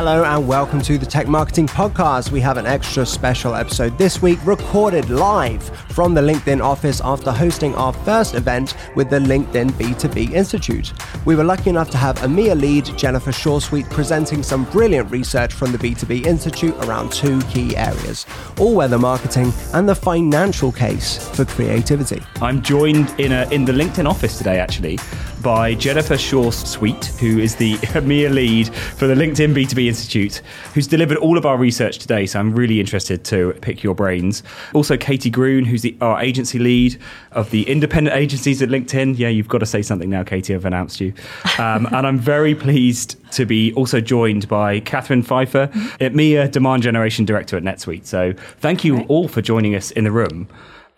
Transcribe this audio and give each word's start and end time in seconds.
Hello 0.00 0.24
and 0.24 0.48
welcome 0.48 0.80
to 0.80 0.96
the 0.96 1.04
Tech 1.04 1.28
Marketing 1.28 1.66
Podcast. 1.66 2.30
We 2.30 2.40
have 2.40 2.56
an 2.56 2.64
extra 2.64 3.04
special 3.04 3.54
episode 3.54 3.98
this 3.98 4.22
week, 4.22 4.38
recorded 4.46 5.10
live 5.10 5.62
from 5.90 6.14
the 6.14 6.22
LinkedIn 6.22 6.64
office 6.64 7.02
after 7.04 7.30
hosting 7.30 7.74
our 7.74 7.92
first 7.92 8.34
event 8.34 8.76
with 8.96 9.10
the 9.10 9.18
LinkedIn 9.18 9.72
B2B 9.72 10.32
Institute. 10.32 10.94
We 11.26 11.36
were 11.36 11.44
lucky 11.44 11.68
enough 11.68 11.90
to 11.90 11.98
have 11.98 12.16
EMEA 12.20 12.58
lead 12.58 12.86
Jennifer 12.96 13.30
Shaw-Sweet 13.30 13.90
presenting 13.90 14.42
some 14.42 14.64
brilliant 14.70 15.10
research 15.10 15.52
from 15.52 15.70
the 15.70 15.76
B2B 15.76 16.24
Institute 16.24 16.74
around 16.86 17.12
two 17.12 17.38
key 17.42 17.76
areas 17.76 18.24
all 18.58 18.74
weather 18.74 18.98
marketing 18.98 19.52
and 19.74 19.86
the 19.86 19.94
financial 19.94 20.72
case 20.72 21.28
for 21.36 21.44
creativity. 21.44 22.22
I'm 22.40 22.62
joined 22.62 23.10
in, 23.20 23.32
a, 23.32 23.46
in 23.50 23.66
the 23.66 23.72
LinkedIn 23.72 24.08
office 24.08 24.38
today, 24.38 24.60
actually, 24.60 24.98
by 25.42 25.74
Jennifer 25.74 26.16
Shaw-Sweet, 26.16 27.06
who 27.20 27.38
is 27.38 27.56
the 27.56 27.74
EMEA 27.94 28.32
lead 28.32 28.74
for 28.74 29.06
the 29.06 29.14
LinkedIn 29.14 29.54
B2B 29.54 29.86
Institute, 29.86 30.42
who's 30.74 30.86
delivered 30.86 31.18
all 31.18 31.38
of 31.38 31.46
our 31.46 31.56
research 31.56 31.98
today. 31.98 32.26
So 32.26 32.38
I'm 32.38 32.54
really 32.54 32.80
interested 32.80 33.24
to 33.26 33.52
pick 33.60 33.82
your 33.82 33.94
brains. 33.94 34.42
Also, 34.74 34.96
Katie 34.96 35.30
Groon, 35.30 35.64
who's 35.64 35.82
the 35.82 35.96
our 36.00 36.20
agency 36.20 36.58
lead 36.58 36.98
of 37.32 37.50
the 37.50 37.62
independent 37.68 38.16
agencies 38.16 38.62
at 38.62 38.68
LinkedIn. 38.68 39.18
Yeah, 39.18 39.28
you've 39.28 39.48
got 39.48 39.58
to 39.58 39.66
say 39.66 39.82
something 39.82 40.10
now, 40.10 40.24
Katie. 40.24 40.54
I've 40.54 40.64
announced 40.64 41.00
you. 41.00 41.12
Um, 41.58 41.86
and 41.86 42.06
I'm 42.06 42.18
very 42.18 42.54
pleased 42.54 43.16
to 43.32 43.44
be 43.44 43.72
also 43.74 44.00
joined 44.00 44.48
by 44.48 44.80
Cathrin 44.80 45.24
Pfeiffer, 45.24 45.68
EMEA 46.00 46.50
Demand 46.50 46.82
Generation 46.82 47.24
Director 47.24 47.56
at 47.56 47.62
NetSuite. 47.62 48.06
So 48.06 48.32
thank 48.58 48.84
you 48.84 49.00
all 49.02 49.28
for 49.28 49.42
joining 49.42 49.74
us 49.74 49.90
in 49.90 50.04
the 50.04 50.12
room. 50.12 50.48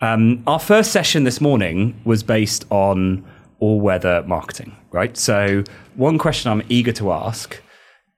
Um, 0.01 0.43
our 0.47 0.59
first 0.59 0.91
session 0.91 1.23
this 1.23 1.39
morning 1.39 1.99
was 2.03 2.23
based 2.23 2.65
on 2.69 3.23
all 3.63 3.79
weather 3.79 4.21
marketing, 4.27 4.75
right? 4.91 5.15
So, 5.15 5.63
one 5.95 6.17
question 6.17 6.51
I'm 6.51 6.63
eager 6.67 6.91
to 6.91 7.13
ask 7.13 7.61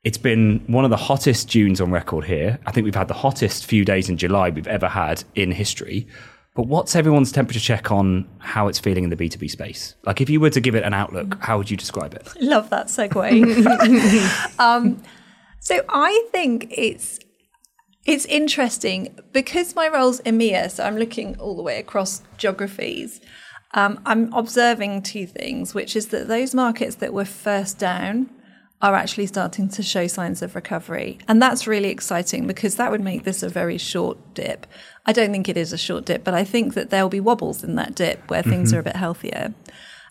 it's 0.03 0.17
been 0.17 0.63
one 0.65 0.85
of 0.85 0.89
the 0.89 0.97
hottest 0.97 1.49
Junes 1.49 1.79
on 1.79 1.91
record 1.91 2.25
here. 2.25 2.59
I 2.65 2.71
think 2.71 2.85
we've 2.85 2.95
had 2.95 3.07
the 3.07 3.13
hottest 3.25 3.65
few 3.65 3.85
days 3.85 4.09
in 4.09 4.17
July 4.17 4.49
we've 4.49 4.67
ever 4.67 4.87
had 4.87 5.23
in 5.35 5.51
history. 5.51 6.07
But 6.55 6.67
what's 6.67 6.95
everyone's 6.95 7.31
temperature 7.31 7.59
check 7.59 7.91
on 7.91 8.27
how 8.39 8.67
it's 8.67 8.79
feeling 8.79 9.03
in 9.03 9.11
the 9.11 9.15
B2B 9.15 9.51
space? 9.51 9.95
Like, 10.03 10.19
if 10.19 10.29
you 10.29 10.39
were 10.39 10.49
to 10.49 10.61
give 10.61 10.73
it 10.73 10.83
an 10.83 10.95
outlook, 10.95 11.37
how 11.41 11.59
would 11.59 11.69
you 11.69 11.77
describe 11.77 12.15
it? 12.15 12.27
Love 12.41 12.71
that 12.71 12.87
segue. 12.87 14.59
um, 14.59 15.01
so, 15.59 15.81
I 15.89 16.27
think 16.31 16.67
it's 16.71 17.19
it's 18.05 18.25
interesting 18.25 19.19
because 19.31 19.75
my 19.75 19.87
role's 19.89 20.21
EMEA, 20.21 20.71
so 20.71 20.83
I'm 20.83 20.97
looking 20.97 21.37
all 21.39 21.55
the 21.55 21.63
way 21.63 21.77
across 21.79 22.21
geographies. 22.37 23.21
Um, 23.75 23.99
I'm 24.05 24.33
observing 24.33 25.03
two 25.03 25.27
things, 25.27 25.73
which 25.75 25.95
is 25.95 26.07
that 26.07 26.27
those 26.27 26.55
markets 26.55 26.95
that 26.95 27.13
were 27.13 27.25
first 27.25 27.77
down 27.77 28.29
are 28.81 28.95
actually 28.95 29.27
starting 29.27 29.67
to 29.69 29.83
show 29.83 30.07
signs 30.07 30.41
of 30.41 30.55
recovery. 30.55 31.17
And 31.27 31.41
that's 31.41 31.67
really 31.67 31.89
exciting 31.89 32.47
because 32.47 32.75
that 32.75 32.89
would 32.91 33.01
make 33.01 33.23
this 33.23 33.43
a 33.43 33.49
very 33.49 33.77
short 33.77 34.33
dip. 34.33 34.65
I 35.05 35.11
don't 35.11 35.31
think 35.31 35.49
it 35.49 35.57
is 35.57 35.73
a 35.73 35.77
short 35.77 36.05
dip, 36.05 36.23
but 36.23 36.33
I 36.33 36.43
think 36.43 36.73
that 36.73 36.89
there'll 36.89 37.09
be 37.09 37.19
wobbles 37.19 37.63
in 37.63 37.75
that 37.75 37.95
dip 37.95 38.29
where 38.29 38.43
things 38.43 38.69
mm-hmm. 38.69 38.77
are 38.77 38.81
a 38.81 38.83
bit 38.83 38.95
healthier. 38.95 39.53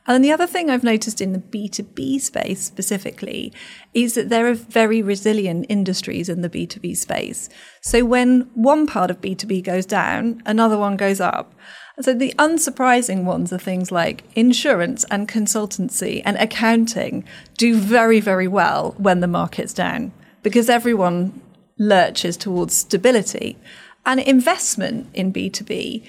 And 0.06 0.14
then 0.14 0.22
the 0.22 0.33
other 0.33 0.47
thing 0.47 0.69
I've 0.69 0.84
noticed 0.84 1.20
in 1.22 1.33
the 1.33 1.38
B2B 1.38 2.20
space 2.20 2.60
specifically 2.60 3.52
is 3.94 4.14
that 4.14 4.28
there 4.28 4.47
are 4.47 4.55
very 4.55 5.00
resilient 5.00 5.64
industries 5.70 6.28
in 6.28 6.42
the 6.42 6.50
B2B 6.50 6.97
space. 6.97 7.48
So 7.80 8.05
when 8.05 8.50
one 8.55 8.86
part 8.86 9.10
of 9.10 9.22
B2B 9.22 9.64
goes 9.64 9.86
down, 9.86 10.42
another 10.44 10.77
one 10.77 10.97
goes 10.97 11.20
up. 11.22 11.55
So 12.00 12.12
the 12.12 12.34
unsurprising 12.38 13.25
ones 13.25 13.52
are 13.52 13.58
things 13.58 13.91
like 13.91 14.25
insurance 14.34 15.05
and 15.10 15.27
consultancy 15.28 16.20
and 16.25 16.36
accounting 16.36 17.25
do 17.56 17.77
very, 17.77 18.20
very 18.20 18.48
well 18.48 18.94
when 18.98 19.20
the 19.20 19.28
market's 19.28 19.72
down 19.72 20.12
because 20.42 20.69
everyone 20.69 21.41
lurches 21.78 22.36
towards 22.36 22.75
stability. 22.75 23.56
And 24.04 24.20
investment 24.20 25.09
in 25.14 25.32
B2B 25.32 26.06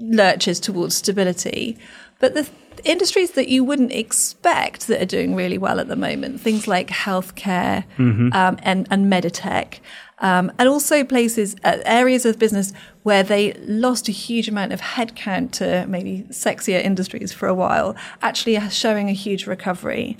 lurches 0.00 0.58
towards 0.58 0.96
stability. 0.96 1.78
But 2.18 2.34
the 2.34 2.48
industries 2.86 3.32
that 3.32 3.48
you 3.48 3.64
wouldn't 3.64 3.92
expect 3.92 4.86
that 4.86 5.02
are 5.02 5.06
doing 5.06 5.34
really 5.34 5.58
well 5.58 5.80
at 5.80 5.88
the 5.88 5.96
moment, 5.96 6.40
things 6.40 6.66
like 6.66 6.88
healthcare 6.88 7.84
mm-hmm. 7.96 8.32
um, 8.32 8.58
and, 8.62 8.86
and 8.90 9.12
meditech, 9.12 9.80
um, 10.20 10.50
and 10.58 10.68
also 10.68 11.04
places, 11.04 11.56
uh, 11.64 11.78
areas 11.84 12.24
of 12.24 12.38
business 12.38 12.72
where 13.02 13.22
they 13.22 13.52
lost 13.54 14.08
a 14.08 14.12
huge 14.12 14.48
amount 14.48 14.72
of 14.72 14.80
headcount 14.80 15.50
to 15.52 15.86
maybe 15.88 16.24
sexier 16.30 16.82
industries 16.82 17.32
for 17.32 17.46
a 17.48 17.54
while, 17.54 17.94
actually 18.22 18.58
showing 18.70 19.08
a 19.08 19.12
huge 19.12 19.46
recovery. 19.46 20.16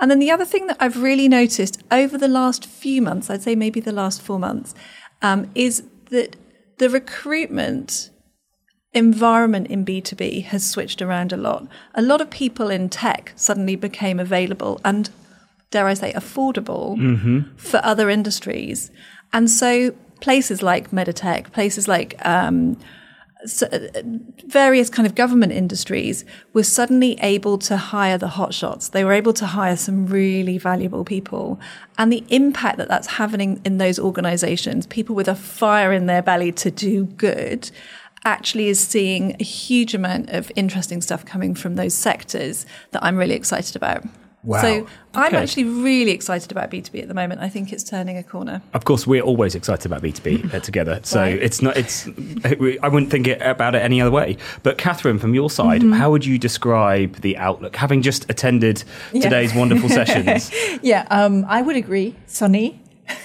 And 0.00 0.10
then 0.10 0.18
the 0.18 0.30
other 0.30 0.44
thing 0.44 0.66
that 0.66 0.76
I've 0.78 1.02
really 1.02 1.28
noticed 1.28 1.82
over 1.90 2.18
the 2.18 2.28
last 2.28 2.66
few 2.66 3.02
months, 3.02 3.30
I'd 3.30 3.42
say 3.42 3.54
maybe 3.54 3.80
the 3.80 3.92
last 3.92 4.22
four 4.22 4.38
months, 4.38 4.74
um, 5.22 5.50
is 5.54 5.82
that 6.10 6.36
the 6.78 6.88
recruitment 6.88 8.10
environment 8.92 9.66
in 9.68 9.84
B2B 9.84 10.44
has 10.44 10.68
switched 10.68 11.02
around 11.02 11.32
a 11.32 11.36
lot. 11.36 11.66
A 11.94 12.02
lot 12.02 12.20
of 12.20 12.30
people 12.30 12.70
in 12.70 12.88
tech 12.88 13.32
suddenly 13.36 13.76
became 13.76 14.18
available 14.18 14.80
and, 14.84 15.10
dare 15.70 15.86
I 15.86 15.94
say, 15.94 16.12
affordable 16.12 16.96
mm-hmm. 16.96 17.56
for 17.56 17.80
other 17.84 18.08
industries. 18.08 18.90
And 19.32 19.50
so 19.50 19.92
places 20.20 20.62
like 20.62 20.90
Meditech, 20.90 21.52
places 21.52 21.86
like 21.86 22.14
um, 22.26 22.78
so 23.46 23.66
uh, 23.68 24.02
various 24.46 24.90
kind 24.90 25.06
of 25.06 25.14
government 25.14 25.52
industries 25.52 26.24
were 26.52 26.64
suddenly 26.64 27.18
able 27.20 27.56
to 27.58 27.76
hire 27.76 28.18
the 28.18 28.26
hotshots. 28.26 28.90
They 28.90 29.04
were 29.04 29.12
able 29.12 29.32
to 29.34 29.46
hire 29.46 29.76
some 29.76 30.06
really 30.06 30.58
valuable 30.58 31.04
people. 31.04 31.60
And 31.98 32.12
the 32.12 32.24
impact 32.28 32.78
that 32.78 32.88
that's 32.88 33.06
having 33.06 33.60
in 33.64 33.78
those 33.78 33.98
organizations, 33.98 34.86
people 34.86 35.14
with 35.14 35.28
a 35.28 35.36
fire 35.36 35.92
in 35.92 36.06
their 36.06 36.22
belly 36.22 36.50
to 36.52 36.70
do 36.70 37.04
good, 37.04 37.70
actually 38.24 38.68
is 38.68 38.80
seeing 38.80 39.36
a 39.40 39.44
huge 39.44 39.94
amount 39.94 40.30
of 40.30 40.50
interesting 40.56 41.00
stuff 41.00 41.24
coming 41.24 41.54
from 41.54 41.76
those 41.76 41.94
sectors 41.94 42.66
that 42.92 43.02
I'm 43.04 43.16
really 43.16 43.34
excited 43.34 43.76
about. 43.76 44.04
Wow. 44.44 44.62
So 44.62 44.86
I'm 45.14 45.34
actually 45.34 45.64
really 45.64 46.12
excited 46.12 46.52
about 46.52 46.70
B2B 46.70 47.02
at 47.02 47.08
the 47.08 47.14
moment. 47.14 47.40
I 47.40 47.48
think 47.48 47.72
it's 47.72 47.82
turning 47.82 48.16
a 48.16 48.22
corner. 48.22 48.62
Of 48.72 48.84
course, 48.84 49.06
we're 49.06 49.22
always 49.22 49.54
excited 49.54 49.84
about 49.84 50.00
B2B 50.02 50.62
together. 50.62 51.00
So 51.02 51.20
right. 51.20 51.34
it's 51.34 51.60
not, 51.60 51.76
it's, 51.76 52.08
I 52.82 52.88
wouldn't 52.88 53.10
think 53.10 53.26
it, 53.26 53.42
about 53.42 53.74
it 53.74 53.82
any 53.82 54.00
other 54.00 54.12
way. 54.12 54.36
But 54.62 54.78
Cathrin, 54.78 55.20
from 55.20 55.34
your 55.34 55.50
side, 55.50 55.80
mm-hmm. 55.80 55.92
how 55.92 56.10
would 56.12 56.24
you 56.24 56.38
describe 56.38 57.16
the 57.16 57.36
outlook, 57.36 57.74
having 57.74 58.00
just 58.00 58.30
attended 58.30 58.84
yeah. 59.12 59.22
today's 59.22 59.54
wonderful 59.54 59.88
sessions? 59.88 60.52
yeah, 60.82 61.06
um, 61.10 61.44
I 61.48 61.60
would 61.60 61.76
agree. 61.76 62.14
Sunny, 62.26 62.80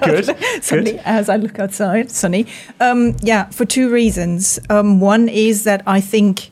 Good. 0.00 0.36
Sunny, 0.62 0.92
Good. 0.92 1.00
as 1.04 1.28
I 1.28 1.36
look 1.36 1.58
outside, 1.58 2.10
sunny. 2.10 2.46
Um, 2.80 3.16
yeah, 3.20 3.46
for 3.50 3.64
two 3.64 3.90
reasons. 3.90 4.58
Um, 4.68 5.00
one 5.00 5.28
is 5.28 5.64
that 5.64 5.82
I 5.86 6.00
think, 6.00 6.50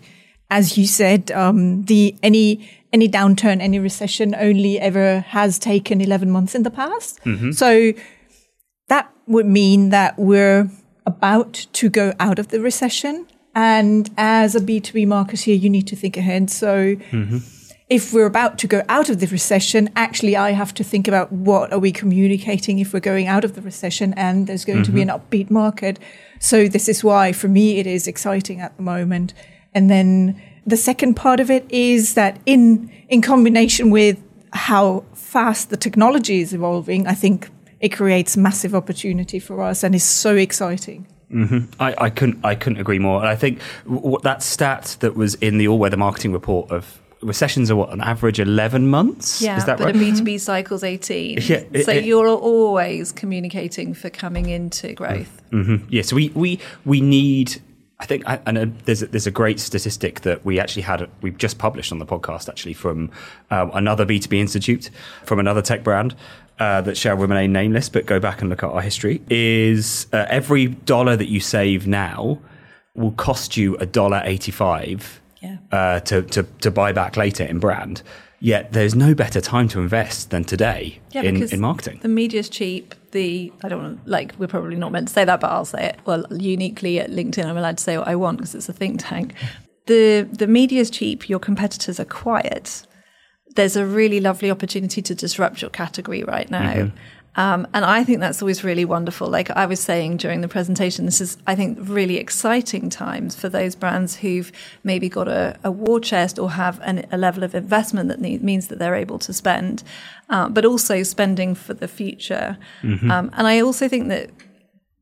as 0.50 0.78
you 0.78 0.87
said, 0.87 1.31
um, 1.32 1.84
the 1.84 2.15
any 2.22 2.69
any 2.93 3.09
downturn, 3.09 3.60
any 3.60 3.78
recession 3.78 4.34
only 4.34 4.78
ever 4.81 5.21
has 5.21 5.59
taken 5.59 6.00
11 6.00 6.31
months 6.31 6.54
in 6.54 6.62
the 6.62 6.71
past. 6.71 7.22
Mm-hmm. 7.25 7.50
So 7.53 7.93
that 8.88 9.12
would 9.26 9.47
mean 9.47 9.91
that 9.91 10.19
we're 10.19 10.70
about 11.06 11.66
to 11.75 11.91
go 11.91 12.15
out 12.19 12.38
of 12.38 12.49
the 12.49 12.60
recession. 12.60 13.26
And 13.55 14.09
as 14.16 14.55
a 14.55 14.60
B2B 14.60 15.06
marketer, 15.06 15.59
you 15.59 15.69
need 15.69 15.87
to 15.88 15.97
think 15.97 16.16
ahead. 16.16 16.50
So 16.50 16.97
mm-hmm. 16.97 17.38
If 17.91 18.12
we're 18.12 18.26
about 18.26 18.59
to 18.59 18.66
go 18.66 18.82
out 18.88 19.09
of 19.09 19.21
the 19.21 19.26
recession, 19.28 19.88
actually, 19.97 20.37
I 20.37 20.50
have 20.50 20.75
to 20.75 20.84
think 20.84 21.09
about 21.09 21.32
what 21.32 21.72
are 21.72 21.78
we 21.78 21.91
communicating 21.91 22.78
if 22.78 22.93
we're 22.93 23.00
going 23.00 23.26
out 23.26 23.44
of 23.44 23.54
the 23.54 23.62
recession 23.62 24.12
and 24.15 24.47
there's 24.47 24.65
going 24.65 24.81
mm-hmm. 24.81 24.84
to 24.84 24.93
be 24.93 25.03
an 25.03 25.09
mm-hmm. 25.09 25.26
upbeat 25.26 25.50
market. 25.50 25.99
So 26.38 26.69
this 26.69 26.88
is 26.88 27.03
why 27.03 27.32
for 27.32 27.49
me, 27.49 27.78
it 27.78 27.87
is 27.87 28.06
exciting 28.06 28.60
at 28.60 28.76
the 28.76 28.82
moment. 28.82 29.32
And 29.72 29.88
then 29.88 30.41
the 30.66 30.76
second 30.76 31.15
part 31.15 31.41
of 31.41 31.50
it 31.50 31.65
is 31.71 32.15
that 32.15 32.38
in 32.44 32.93
in 33.09 33.22
combination 33.22 33.91
with 33.91 34.23
how 34.52 35.05
fast 35.14 35.70
the 35.70 35.76
technology 35.76 36.41
is 36.41 36.52
evolving, 36.52 37.06
I 37.06 37.14
think 37.14 37.49
it 37.81 37.91
creates 37.91 38.37
massive 38.37 38.75
opportunity 38.75 39.38
for 39.38 39.62
us 39.62 39.82
and 39.82 39.94
is 39.94 40.05
so 40.05 40.37
exciting. 40.37 41.06
Mm-hmm. 41.32 41.81
I, 41.81 41.94
I, 41.99 42.11
couldn't 42.11 42.44
I 42.44 42.55
couldn't 42.55 42.81
agree 42.81 42.99
more. 42.99 43.20
And 43.20 43.29
I 43.29 43.37
think 43.37 43.61
w- 43.84 44.19
that 44.23 44.43
stat 44.43 44.96
that 45.00 45.14
was 45.14 45.34
in 45.37 45.58
the 45.58 45.69
all 45.69 45.79
weather 45.79 45.96
marketing 45.96 46.32
report 46.32 46.70
of 46.70 46.99
recessions 47.20 47.70
are 47.70 47.76
what 47.76 47.91
on 47.91 48.00
average 48.00 48.38
11 48.38 48.88
months 48.88 49.43
yeah 49.43 49.56
is 49.56 49.65
that 49.65 49.79
but 49.79 49.87
right? 49.87 49.97
a 49.97 49.99
b2b 49.99 50.41
cycle's 50.41 50.85
18 50.85 51.38
yeah, 51.43 51.65
it, 51.73 51.85
so 51.85 51.93
it, 51.93 52.05
you're 52.05 52.29
always 52.29 53.12
communicating 53.12 53.93
for 53.94 54.09
coming 54.11 54.49
into 54.49 54.93
growth 54.93 55.43
mm-hmm. 55.50 55.85
yeah 55.88 56.03
so 56.03 56.15
we, 56.17 56.29
we 56.31 56.61
we 56.85 57.00
need 57.00 57.61
I 58.00 58.06
think 58.06 58.29
I, 58.29 58.41
I, 58.47 58.53
know 58.53 58.67
there's 58.85 59.03
a, 59.03 59.06
there's 59.06 59.26
a 59.26 59.31
great 59.32 59.59
statistic 59.59 60.20
that 60.20 60.44
we 60.44 60.61
actually 60.61 60.82
had 60.82 61.11
we've 61.20 61.37
just 61.37 61.59
published 61.59 61.91
on 61.91 61.99
the 61.99 62.06
podcast 62.06 62.49
actually 62.49 62.75
from 62.75 63.11
um, 63.50 63.73
another 63.75 64.06
B2B 64.06 64.38
institute 64.38 64.91
from 65.25 65.41
another 65.41 65.62
tech 65.62 65.82
brand 65.82 66.15
uh, 66.61 66.81
that 66.82 66.97
shall 66.97 67.17
remain 67.17 67.53
nameless 67.53 67.88
but 67.88 68.06
go 68.06 68.20
back 68.20 68.41
and 68.41 68.50
look 68.50 68.62
at 68.62 68.70
our 68.70 68.82
history 68.82 69.20
is 69.29 70.06
uh, 70.12 70.26
every 70.29 70.67
dollar 70.67 71.17
that 71.17 71.29
you 71.29 71.41
save 71.41 71.88
now 71.88 72.38
will 72.94 73.12
cost 73.12 73.56
you 73.56 73.76
a 73.79 73.87
dollar 73.87 74.23
85 74.25 75.20
Yeah. 75.40 75.58
uh, 75.73 76.00
to, 76.00 76.23
to 76.23 76.43
to 76.43 76.70
buy 76.70 76.93
back 76.93 77.17
later 77.17 77.44
in 77.44 77.58
brand. 77.58 78.02
Yet 78.40 78.73
there's 78.73 78.94
no 78.94 79.14
better 79.14 79.40
time 79.40 79.67
to 79.69 79.81
invest 79.81 80.31
than 80.31 80.44
today 80.44 81.00
Yeah, 81.11 81.23
in, 81.23 81.43
in 81.43 81.61
marketing. 81.61 81.99
The 82.02 82.08
media's 82.08 82.49
cheap. 82.49 82.94
The 83.11 83.52
I 83.64 83.69
don't 83.69 83.82
want 83.82 84.05
to 84.05 84.11
like 84.11 84.35
we're 84.38 84.46
probably 84.46 84.76
not 84.76 84.93
meant 84.93 85.08
to 85.08 85.14
say 85.14 85.25
that, 85.25 85.40
but 85.40 85.50
I'll 85.50 85.64
say 85.64 85.87
it. 85.87 85.99
Well, 86.05 86.25
uniquely 86.31 87.00
at 87.00 87.11
LinkedIn, 87.11 87.44
I'm 87.44 87.56
allowed 87.56 87.79
to 87.79 87.85
say 87.85 87.99
what 87.99 88.06
I 88.06 88.14
want 88.14 88.38
because 88.38 88.55
it's 88.55 88.69
a 88.69 88.73
think 88.73 89.00
tank. 89.02 89.35
The 89.87 90.29
the 90.31 90.46
media's 90.46 90.90
cheap. 90.90 91.29
Your 91.29 91.38
competitors 91.41 91.99
are 91.99 92.05
quiet. 92.05 92.87
There's 93.56 93.75
a 93.76 93.84
really 93.84 94.20
lovely 94.20 94.50
opportunity 94.50 95.02
to 95.02 95.14
disrupt 95.14 95.62
your 95.62 95.70
category 95.70 96.23
right 96.23 96.49
now. 96.50 96.93
Um, 97.36 97.69
and 97.72 97.84
I 97.84 98.02
think 98.02 98.19
that's 98.19 98.42
always 98.42 98.64
really 98.64 98.84
wonderful. 98.84 99.28
Like 99.28 99.50
I 99.50 99.66
was 99.66 99.78
saying 99.78 100.16
during 100.16 100.40
the 100.40 100.48
presentation, 100.48 101.06
this 101.06 101.20
is, 101.20 101.36
I 101.46 101.54
think, 101.54 101.78
really 101.80 102.16
exciting 102.16 102.90
times 102.90 103.36
for 103.36 103.48
those 103.48 103.76
brands 103.76 104.16
who've 104.16 104.50
maybe 104.82 105.08
got 105.08 105.28
a, 105.28 105.56
a 105.62 105.70
war 105.70 106.00
chest 106.00 106.38
or 106.38 106.50
have 106.50 106.80
an, 106.82 107.06
a 107.12 107.16
level 107.16 107.44
of 107.44 107.54
investment 107.54 108.08
that 108.08 108.20
need, 108.20 108.42
means 108.42 108.69
that 108.69 108.80
they're 108.80 108.96
able 108.96 109.20
to 109.20 109.32
spend, 109.32 109.84
uh, 110.30 110.48
but 110.48 110.64
also 110.64 111.04
spending 111.04 111.54
for 111.54 111.75
the 111.75 111.86
future. 111.86 112.58
Um, 113.10 113.31
and 113.34 113.46
I 113.46 113.60
also 113.60 113.88
think 113.88 114.08
that 114.08 114.31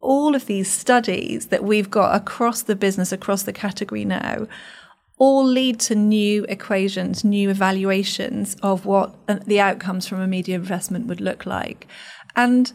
all 0.00 0.34
of 0.34 0.46
these 0.46 0.70
studies 0.70 1.46
that 1.46 1.64
we've 1.64 1.90
got 1.90 2.14
across 2.14 2.62
the 2.62 2.76
business, 2.76 3.12
across 3.12 3.44
the 3.44 3.52
category 3.52 4.04
now, 4.04 4.46
all 5.18 5.44
lead 5.44 5.80
to 5.80 5.94
new 5.94 6.44
equations, 6.44 7.24
new 7.24 7.48
evaluations 7.48 8.56
of 8.62 8.84
what 8.84 9.14
the 9.46 9.60
outcomes 9.60 10.06
from 10.06 10.20
a 10.20 10.26
media 10.26 10.54
investment 10.54 11.06
would 11.06 11.20
look 11.20 11.46
like. 11.46 11.86
And 12.34 12.72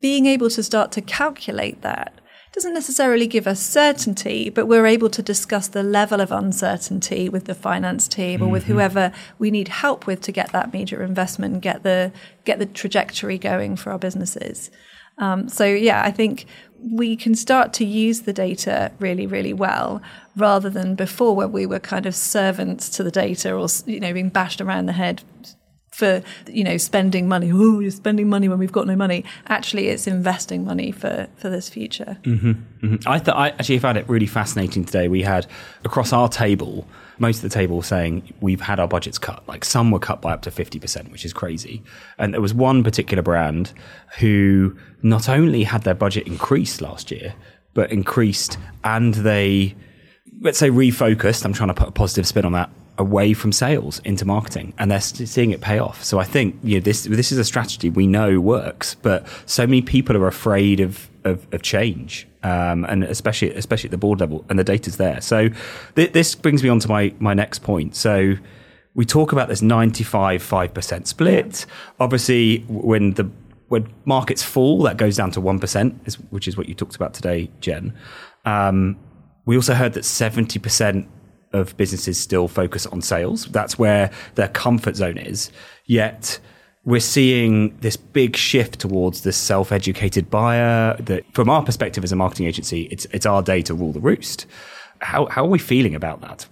being 0.00 0.26
able 0.26 0.50
to 0.50 0.62
start 0.62 0.92
to 0.92 1.00
calculate 1.00 1.82
that 1.82 2.20
doesn't 2.52 2.74
necessarily 2.74 3.26
give 3.26 3.46
us 3.46 3.60
certainty, 3.60 4.50
but 4.50 4.66
we're 4.66 4.86
able 4.86 5.10
to 5.10 5.22
discuss 5.22 5.68
the 5.68 5.82
level 5.82 6.20
of 6.20 6.32
uncertainty 6.32 7.28
with 7.28 7.44
the 7.44 7.54
finance 7.54 8.08
team 8.08 8.42
or 8.42 8.48
with 8.48 8.64
whoever 8.64 9.12
we 9.38 9.50
need 9.50 9.68
help 9.68 10.06
with 10.06 10.20
to 10.22 10.32
get 10.32 10.50
that 10.52 10.72
media 10.72 11.00
investment 11.00 11.52
and 11.52 11.62
get 11.62 11.82
the 11.82 12.10
get 12.44 12.58
the 12.58 12.66
trajectory 12.66 13.38
going 13.38 13.76
for 13.76 13.92
our 13.92 13.98
businesses. 13.98 14.70
Um, 15.18 15.48
so 15.48 15.66
yeah, 15.66 16.02
I 16.02 16.10
think 16.10 16.46
we 16.80 17.16
can 17.16 17.34
start 17.34 17.72
to 17.74 17.84
use 17.84 18.22
the 18.22 18.32
data 18.32 18.92
really, 18.98 19.26
really 19.26 19.52
well, 19.52 20.00
rather 20.36 20.70
than 20.70 20.94
before 20.94 21.34
where 21.34 21.48
we 21.48 21.66
were 21.66 21.80
kind 21.80 22.06
of 22.06 22.14
servants 22.14 22.88
to 22.90 23.02
the 23.02 23.10
data 23.10 23.52
or 23.52 23.66
you 23.86 24.00
know 24.00 24.12
being 24.12 24.28
bashed 24.28 24.60
around 24.60 24.86
the 24.86 24.92
head 24.92 25.22
for 25.90 26.22
you 26.46 26.62
know 26.62 26.76
spending 26.76 27.26
money. 27.28 27.50
Oh, 27.52 27.80
you're 27.80 27.90
spending 27.90 28.28
money 28.28 28.48
when 28.48 28.58
we've 28.58 28.72
got 28.72 28.86
no 28.86 28.94
money. 28.96 29.24
Actually, 29.48 29.88
it's 29.88 30.06
investing 30.06 30.64
money 30.64 30.92
for 30.92 31.26
for 31.36 31.50
this 31.50 31.68
future. 31.68 32.18
Mhm. 32.22 33.02
I 33.06 33.18
thought 33.18 33.36
I 33.36 33.48
actually 33.48 33.78
found 33.80 33.98
it 33.98 34.08
really 34.08 34.26
fascinating 34.26 34.84
today. 34.84 35.08
We 35.08 35.22
had 35.22 35.46
across 35.84 36.12
our 36.12 36.28
table, 36.28 36.86
most 37.20 37.36
of 37.38 37.42
the 37.42 37.48
table 37.48 37.82
saying 37.82 38.34
we've 38.40 38.60
had 38.60 38.80
our 38.80 38.88
budgets 38.88 39.18
cut. 39.18 39.46
Like 39.48 39.64
some 39.64 39.90
were 39.90 39.98
cut 39.98 40.20
by 40.20 40.32
up 40.32 40.42
to 40.42 40.50
fifty 40.50 40.78
percent, 40.78 41.10
which 41.10 41.24
is 41.24 41.32
crazy. 41.32 41.82
And 42.18 42.34
there 42.34 42.40
was 42.40 42.54
one 42.54 42.84
particular 42.84 43.22
brand 43.22 43.72
who 44.18 44.76
not 45.02 45.28
only 45.28 45.64
had 45.64 45.82
their 45.82 45.94
budget 45.94 46.26
increased 46.26 46.80
last 46.80 47.10
year, 47.10 47.34
but 47.74 47.90
increased 47.92 48.58
and 48.84 49.14
they 49.14 49.74
let's 50.40 50.58
say 50.58 50.70
refocused. 50.70 51.44
I'm 51.44 51.52
trying 51.52 51.68
to 51.68 51.74
put 51.74 51.88
a 51.88 51.92
positive 51.92 52.26
spin 52.26 52.44
on 52.44 52.52
that 52.52 52.70
away 52.98 53.32
from 53.32 53.52
sales 53.52 54.00
into 54.00 54.24
marketing, 54.24 54.74
and 54.78 54.90
they're 54.90 55.00
seeing 55.00 55.50
it 55.50 55.60
pay 55.60 55.78
off. 55.78 56.02
So 56.04 56.18
I 56.18 56.24
think 56.24 56.56
you 56.62 56.76
know, 56.76 56.80
this 56.80 57.04
this 57.04 57.32
is 57.32 57.38
a 57.38 57.44
strategy 57.44 57.90
we 57.90 58.06
know 58.06 58.40
works, 58.40 58.94
but 58.96 59.26
so 59.46 59.66
many 59.66 59.82
people 59.82 60.16
are 60.16 60.26
afraid 60.26 60.80
of 60.80 61.08
of, 61.24 61.46
of 61.52 61.62
change, 61.62 62.27
um, 62.42 62.84
and 62.84 63.04
especially 63.04 63.52
especially 63.54 63.88
at 63.88 63.92
the 63.92 63.98
board 63.98 64.20
level, 64.20 64.44
and 64.48 64.58
the 64.58 64.64
data's 64.64 64.96
there. 64.96 65.20
So 65.20 65.50
th- 65.96 66.12
this 66.12 66.34
brings 66.34 66.62
me 66.62 66.68
on 66.68 66.80
to 66.80 66.88
my 66.88 67.14
my 67.18 67.34
next 67.34 67.60
point. 67.60 67.96
So. 67.96 68.34
We 68.94 69.04
talk 69.04 69.30
about 69.30 69.48
this 69.48 69.62
95 69.62 70.42
5% 70.42 71.06
split. 71.06 71.66
Obviously, 72.00 72.64
when 72.66 73.12
the 73.12 73.30
when 73.68 73.86
markets 74.04 74.42
fall, 74.42 74.82
that 74.82 74.96
goes 74.96 75.16
down 75.16 75.30
to 75.32 75.40
1%, 75.40 76.16
which 76.30 76.48
is 76.48 76.56
what 76.56 76.68
you 76.68 76.74
talked 76.74 76.96
about 76.96 77.14
today, 77.14 77.48
Jen. 77.60 77.94
Um, 78.44 78.96
we 79.44 79.56
also 79.56 79.74
heard 79.74 79.92
that 79.92 80.04
70% 80.04 81.06
of 81.52 81.76
businesses 81.76 82.20
still 82.20 82.48
focus 82.48 82.86
on 82.86 83.00
sales. 83.00 83.46
That's 83.46 83.78
where 83.78 84.10
their 84.34 84.48
comfort 84.48 84.96
zone 84.96 85.18
is. 85.18 85.50
Yet 85.86 86.38
we're 86.88 87.00
seeing 87.00 87.76
this 87.80 87.98
big 87.98 88.34
shift 88.34 88.80
towards 88.80 89.20
this 89.20 89.36
self-educated 89.36 90.30
buyer 90.30 90.96
that 91.00 91.22
from 91.34 91.50
our 91.50 91.62
perspective 91.62 92.02
as 92.02 92.12
a 92.12 92.16
marketing 92.16 92.46
agency, 92.46 92.88
it's, 92.90 93.04
it's 93.12 93.26
our 93.26 93.42
day 93.42 93.60
to 93.60 93.74
rule 93.74 93.92
the 93.92 94.00
roost. 94.00 94.46
How, 95.00 95.26
how 95.26 95.44
are 95.44 95.48
we 95.48 95.58
feeling 95.58 95.94
about 95.94 96.22
that? 96.22 96.46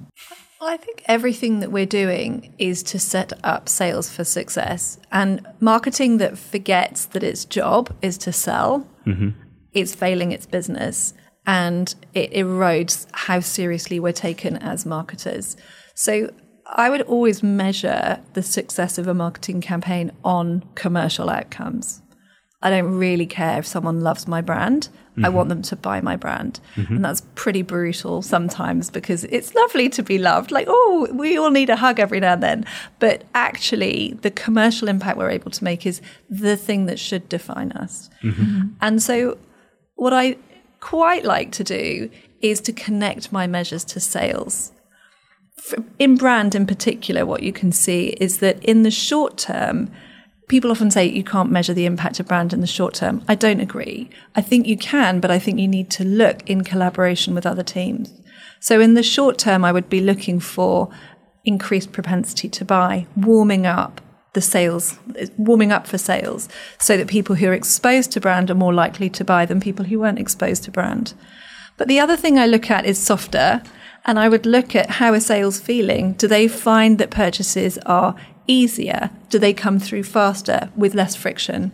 Well, 0.61 0.69
I 0.69 0.77
think 0.77 1.03
everything 1.07 1.61
that 1.61 1.73
we're 1.73 1.87
doing 1.87 2.53
is 2.59 2.83
to 2.83 2.99
set 2.99 3.33
up 3.45 3.67
sales 3.67 4.11
for 4.11 4.25
success. 4.25 4.99
And 5.11 5.41
marketing 5.61 6.19
that 6.19 6.37
forgets 6.37 7.07
that 7.07 7.23
its 7.23 7.47
job 7.47 7.97
is 8.03 8.19
to 8.19 8.31
sell 8.31 8.87
mm-hmm. 9.07 9.31
is 9.73 9.95
failing 9.95 10.33
its 10.33 10.45
business 10.45 11.15
and 11.47 11.95
it 12.13 12.31
erodes 12.33 13.07
how 13.13 13.41
seriously 13.41 13.99
we're 13.99 14.13
taken 14.13 14.59
as 14.59 14.85
marketers. 14.85 15.57
So 15.95 16.31
I 16.69 16.91
would 16.91 17.03
always 17.03 17.43
measure 17.43 18.21
the 18.35 18.43
success 18.43 18.99
of 18.99 19.07
a 19.07 19.15
marketing 19.15 19.61
campaign 19.61 20.11
on 20.25 20.65
commercial 20.75 21.31
outcomes. 21.31 22.03
I 22.63 22.71
don't 22.71 22.97
really 22.97 23.27
care 23.27 23.59
if 23.59 23.67
someone 23.67 24.01
loves 24.01 24.27
my 24.27 24.41
brand. 24.41 24.89
I 25.23 25.31
want 25.31 25.49
mm-hmm. 25.49 25.61
them 25.61 25.63
to 25.63 25.77
buy 25.77 26.01
my 26.03 26.17
brand. 26.17 26.61
Mm-hmm. 26.75 26.97
And 26.97 27.05
that's 27.05 27.23
pretty 27.35 27.63
brutal 27.63 28.21
sometimes 28.21 28.91
because 28.91 29.25
it's 29.25 29.55
lovely 29.55 29.89
to 29.91 30.03
be 30.03 30.19
loved. 30.19 30.51
Like, 30.51 30.67
oh, 30.69 31.09
we 31.13 31.39
all 31.39 31.51
need 31.51 31.71
a 31.71 31.77
hug 31.77 31.99
every 31.99 32.21
now 32.21 32.35
and 32.35 32.43
then. 32.43 32.67
But 32.99 33.25
actually, 33.35 34.19
the 34.21 34.31
commercial 34.31 34.89
impact 34.89 35.17
we're 35.17 35.31
able 35.31 35.51
to 35.53 35.65
make 35.65 35.87
is 35.87 36.03
the 36.29 36.57
thing 36.57 36.85
that 36.87 36.99
should 36.99 37.29
define 37.31 37.73
us. 37.73 38.11
Mm-hmm. 38.23 38.75
And 38.83 39.03
so, 39.03 39.39
what 39.95 40.13
I 40.13 40.37
quite 40.81 41.25
like 41.25 41.51
to 41.53 41.65
do 41.65 42.11
is 42.43 42.61
to 42.63 42.73
connect 42.73 43.33
my 43.33 43.47
measures 43.47 43.85
to 43.85 44.01
sales 44.01 44.73
in 45.99 46.17
brand 46.17 46.55
in 46.55 46.67
particular, 46.67 47.27
what 47.27 47.43
you 47.43 47.53
can 47.53 47.73
see 47.73 48.09
is 48.21 48.39
that 48.39 48.63
in 48.63 48.83
the 48.83 48.91
short 48.91 49.39
term, 49.39 49.91
people 50.49 50.71
often 50.71 50.91
say 50.91 51.07
you 51.07 51.25
can't 51.25 51.51
measure 51.51 51.75
the 51.75 51.87
impact 51.87 52.21
of 52.21 52.29
brand 52.29 52.53
in 52.53 52.61
the 52.61 52.67
short 52.67 52.95
term. 52.95 53.25
I 53.27 53.35
don't 53.35 53.61
agree. 53.61 54.11
I 54.35 54.43
think 54.43 54.67
you 54.67 54.77
can, 54.77 55.21
but 55.21 55.31
I 55.31 55.39
think 55.39 55.59
you 55.59 55.69
need 55.69 55.91
to 55.93 56.05
look 56.05 56.49
in 56.49 56.63
collaboration 56.63 57.35
with 57.35 57.47
other 57.47 57.63
teams. 57.63 58.13
So 58.61 58.81
in 58.81 58.95
the 58.95 59.03
short 59.03 59.39
term, 59.39 59.65
I 59.65 59.73
would 59.73 59.89
be 59.89 60.01
looking 60.01 60.41
for 60.41 60.89
increased 61.45 61.93
propensity 61.93 62.49
to 62.49 62.65
buy, 62.65 63.07
warming 63.17 63.67
up 63.67 64.01
the 64.33 64.41
sales, 64.41 64.99
warming 65.39 65.73
up 65.73 65.87
for 65.87 65.97
sales, 65.97 66.49
so 66.79 66.97
that 66.97 67.09
people 67.09 67.37
who 67.37 67.49
are 67.49 67.55
exposed 67.55 68.13
to 68.13 68.21
brand 68.21 68.51
are 68.51 68.55
more 68.55 68.75
likely 68.75 69.09
to 69.09 69.25
buy 69.25 69.47
than 69.47 69.61
people 69.61 69.87
who 69.87 70.01
weren't 70.01 70.19
exposed 70.19 70.63
to 70.65 70.71
brand. 70.71 71.15
But 71.77 71.89
the 71.89 72.01
other 72.01 72.17
thing 72.17 72.39
I 72.39 72.47
look 72.47 72.71
at 72.71 72.87
is 72.87 72.99
softer, 72.99 73.63
and 74.07 74.19
I 74.19 74.29
would 74.29 74.47
look 74.47 74.75
at 74.75 74.91
how 74.91 75.13
are 75.13 75.21
sales 75.21 75.61
feeling? 75.61 76.13
Do 76.13 76.29
they 76.29 76.49
find 76.49 76.99
that 76.99 77.11
purchases 77.11 77.77
are 77.87 78.15
easier? 78.47 79.11
Do 79.31 79.39
they 79.39 79.53
come 79.53 79.79
through 79.81 80.05
faster 80.05 80.71
with 80.77 80.95
less 80.95 81.17
friction? 81.17 81.73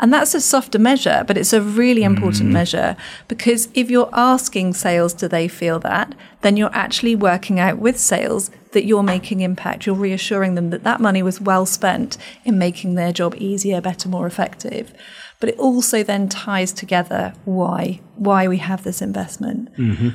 And 0.00 0.12
that's 0.12 0.34
a 0.34 0.40
softer 0.40 0.78
measure, 0.78 1.24
but 1.26 1.36
it's 1.36 1.52
a 1.52 1.60
really 1.60 2.04
important 2.04 2.48
mm. 2.48 2.52
measure 2.52 2.96
because 3.28 3.68
if 3.74 3.90
you're 3.90 4.08
asking 4.14 4.72
sales, 4.72 5.12
do 5.12 5.28
they 5.28 5.46
feel 5.46 5.78
that? 5.80 6.14
Then 6.40 6.56
you're 6.56 6.74
actually 6.74 7.14
working 7.14 7.60
out 7.60 7.78
with 7.78 7.98
sales 7.98 8.50
that 8.72 8.86
you're 8.86 9.02
making 9.02 9.40
impact. 9.40 9.84
You're 9.84 9.94
reassuring 9.94 10.54
them 10.54 10.70
that 10.70 10.84
that 10.84 11.00
money 11.00 11.22
was 11.22 11.40
well 11.40 11.66
spent 11.66 12.16
in 12.44 12.56
making 12.56 12.94
their 12.94 13.12
job 13.12 13.34
easier, 13.36 13.82
better, 13.82 14.08
more 14.08 14.26
effective. 14.26 14.94
But 15.40 15.48
it 15.50 15.58
also 15.58 16.02
then 16.02 16.28
ties 16.28 16.72
together 16.72 17.32
why 17.44 18.00
why 18.16 18.46
we 18.46 18.58
have 18.58 18.84
this 18.84 19.02
investment. 19.02 19.74
Mm-hmm. 19.76 20.10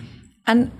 And 0.47 0.71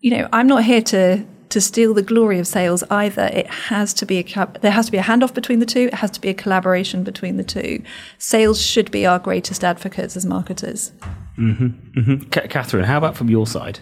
you 0.00 0.10
know, 0.10 0.28
I'm 0.32 0.46
not 0.46 0.64
here 0.64 0.82
to 0.82 1.24
to 1.54 1.60
steal 1.60 1.94
the 1.94 2.02
glory 2.02 2.38
of 2.38 2.46
sales 2.46 2.82
either. 2.90 3.26
It 3.32 3.46
has 3.46 3.94
to 3.94 4.06
be 4.06 4.18
a 4.18 4.48
there 4.60 4.72
has 4.72 4.86
to 4.86 4.92
be 4.92 4.98
a 4.98 5.02
handoff 5.02 5.32
between 5.32 5.60
the 5.60 5.66
two. 5.66 5.86
It 5.86 5.94
has 5.94 6.10
to 6.12 6.20
be 6.20 6.28
a 6.28 6.34
collaboration 6.34 7.04
between 7.04 7.36
the 7.36 7.44
two. 7.44 7.82
Sales 8.18 8.60
should 8.60 8.90
be 8.90 9.06
our 9.06 9.18
greatest 9.18 9.64
advocates 9.64 10.16
as 10.16 10.26
marketers. 10.26 10.92
Mm-hmm. 11.38 11.98
Mm-hmm. 11.98 12.28
Ca 12.30 12.40
Cathrin, 12.48 12.84
how 12.84 12.98
about 12.98 13.16
from 13.16 13.30
your 13.30 13.46
side? 13.46 13.78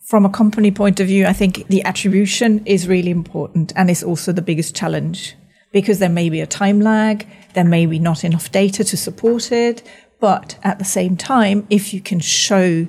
From 0.00 0.24
a 0.24 0.30
company 0.30 0.70
point 0.70 1.00
of 1.00 1.08
view, 1.08 1.26
I 1.26 1.32
think 1.32 1.66
the 1.66 1.84
attribution 1.84 2.64
is 2.66 2.88
really 2.88 3.10
important 3.10 3.72
and 3.76 3.90
it's 3.90 4.02
also 4.02 4.32
the 4.32 4.40
biggest 4.40 4.74
challenge 4.74 5.34
because 5.72 5.98
there 5.98 6.08
may 6.08 6.28
be 6.28 6.40
a 6.40 6.46
time 6.46 6.80
lag, 6.80 7.26
there 7.54 7.64
may 7.64 7.86
be 7.86 7.98
not 7.98 8.24
enough 8.24 8.50
data 8.50 8.84
to 8.84 8.96
support 8.96 9.52
it, 9.52 9.82
but 10.20 10.58
at 10.62 10.78
the 10.78 10.84
same 10.84 11.16
time, 11.16 11.66
if 11.70 11.94
you 11.94 12.00
can 12.00 12.20
show 12.20 12.88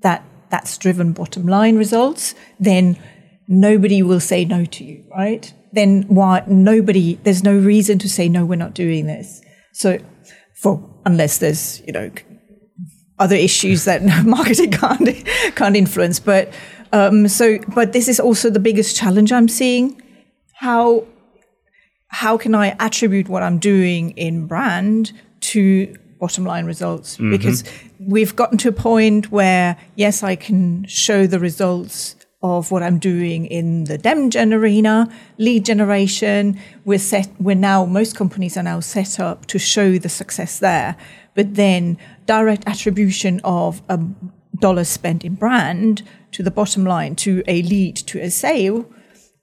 that 0.00 0.24
that's 0.50 0.78
driven 0.78 1.12
bottom 1.12 1.46
line 1.46 1.76
results, 1.76 2.34
then 2.58 2.98
nobody 3.48 4.02
will 4.02 4.20
say 4.20 4.44
no 4.44 4.64
to 4.64 4.84
you, 4.84 5.04
right? 5.10 5.52
Then 5.72 6.02
why 6.08 6.42
nobody, 6.46 7.14
there's 7.22 7.44
no 7.44 7.56
reason 7.56 7.98
to 8.00 8.08
say, 8.08 8.28
no, 8.28 8.44
we're 8.44 8.56
not 8.56 8.74
doing 8.74 9.06
this. 9.06 9.42
So 9.72 9.98
for, 10.54 10.82
unless 11.04 11.38
there's, 11.38 11.82
you 11.86 11.92
know, 11.92 12.10
other 13.18 13.36
issues 13.36 13.84
that 13.84 14.02
marketing 14.26 14.72
can't 14.72 15.26
can't 15.54 15.76
influence. 15.76 16.20
But 16.20 16.52
Um, 16.92 17.28
so, 17.28 17.58
but 17.74 17.92
this 17.92 18.08
is 18.08 18.20
also 18.20 18.48
the 18.48 18.60
biggest 18.60 18.96
challenge 18.96 19.32
I'm 19.32 19.48
seeing. 19.48 20.00
How 20.54 21.04
how 22.16 22.38
can 22.38 22.54
I 22.54 22.74
attribute 22.80 23.28
what 23.28 23.42
I'm 23.42 23.58
doing 23.58 24.12
in 24.12 24.46
brand 24.46 25.12
to 25.52 25.94
bottom 26.18 26.46
line 26.46 26.64
results? 26.64 27.16
Mm-hmm. 27.16 27.30
Because 27.30 27.62
we've 28.00 28.34
gotten 28.34 28.56
to 28.56 28.70
a 28.70 28.72
point 28.72 29.30
where 29.30 29.76
yes, 29.96 30.22
I 30.22 30.34
can 30.34 30.86
show 30.86 31.26
the 31.26 31.38
results 31.38 32.16
of 32.42 32.70
what 32.70 32.82
I'm 32.82 32.98
doing 32.98 33.44
in 33.44 33.84
the 33.84 33.98
dem 33.98 34.30
gen 34.30 34.54
arena, 34.54 35.12
lead 35.36 35.66
generation. 35.66 36.58
We're 36.86 36.98
set, 36.98 37.28
we're 37.38 37.54
now, 37.54 37.84
most 37.84 38.16
companies 38.16 38.56
are 38.56 38.62
now 38.62 38.80
set 38.80 39.20
up 39.20 39.44
to 39.48 39.58
show 39.58 39.98
the 39.98 40.08
success 40.08 40.58
there. 40.58 40.96
But 41.34 41.56
then 41.56 41.98
direct 42.24 42.66
attribution 42.66 43.42
of 43.44 43.82
a 43.90 44.00
dollar 44.58 44.84
spent 44.84 45.22
in 45.22 45.34
brand 45.34 46.02
to 46.32 46.42
the 46.42 46.50
bottom 46.50 46.86
line, 46.86 47.14
to 47.16 47.42
a 47.46 47.60
lead, 47.60 47.96
to 47.96 48.18
a 48.20 48.30
sale 48.30 48.90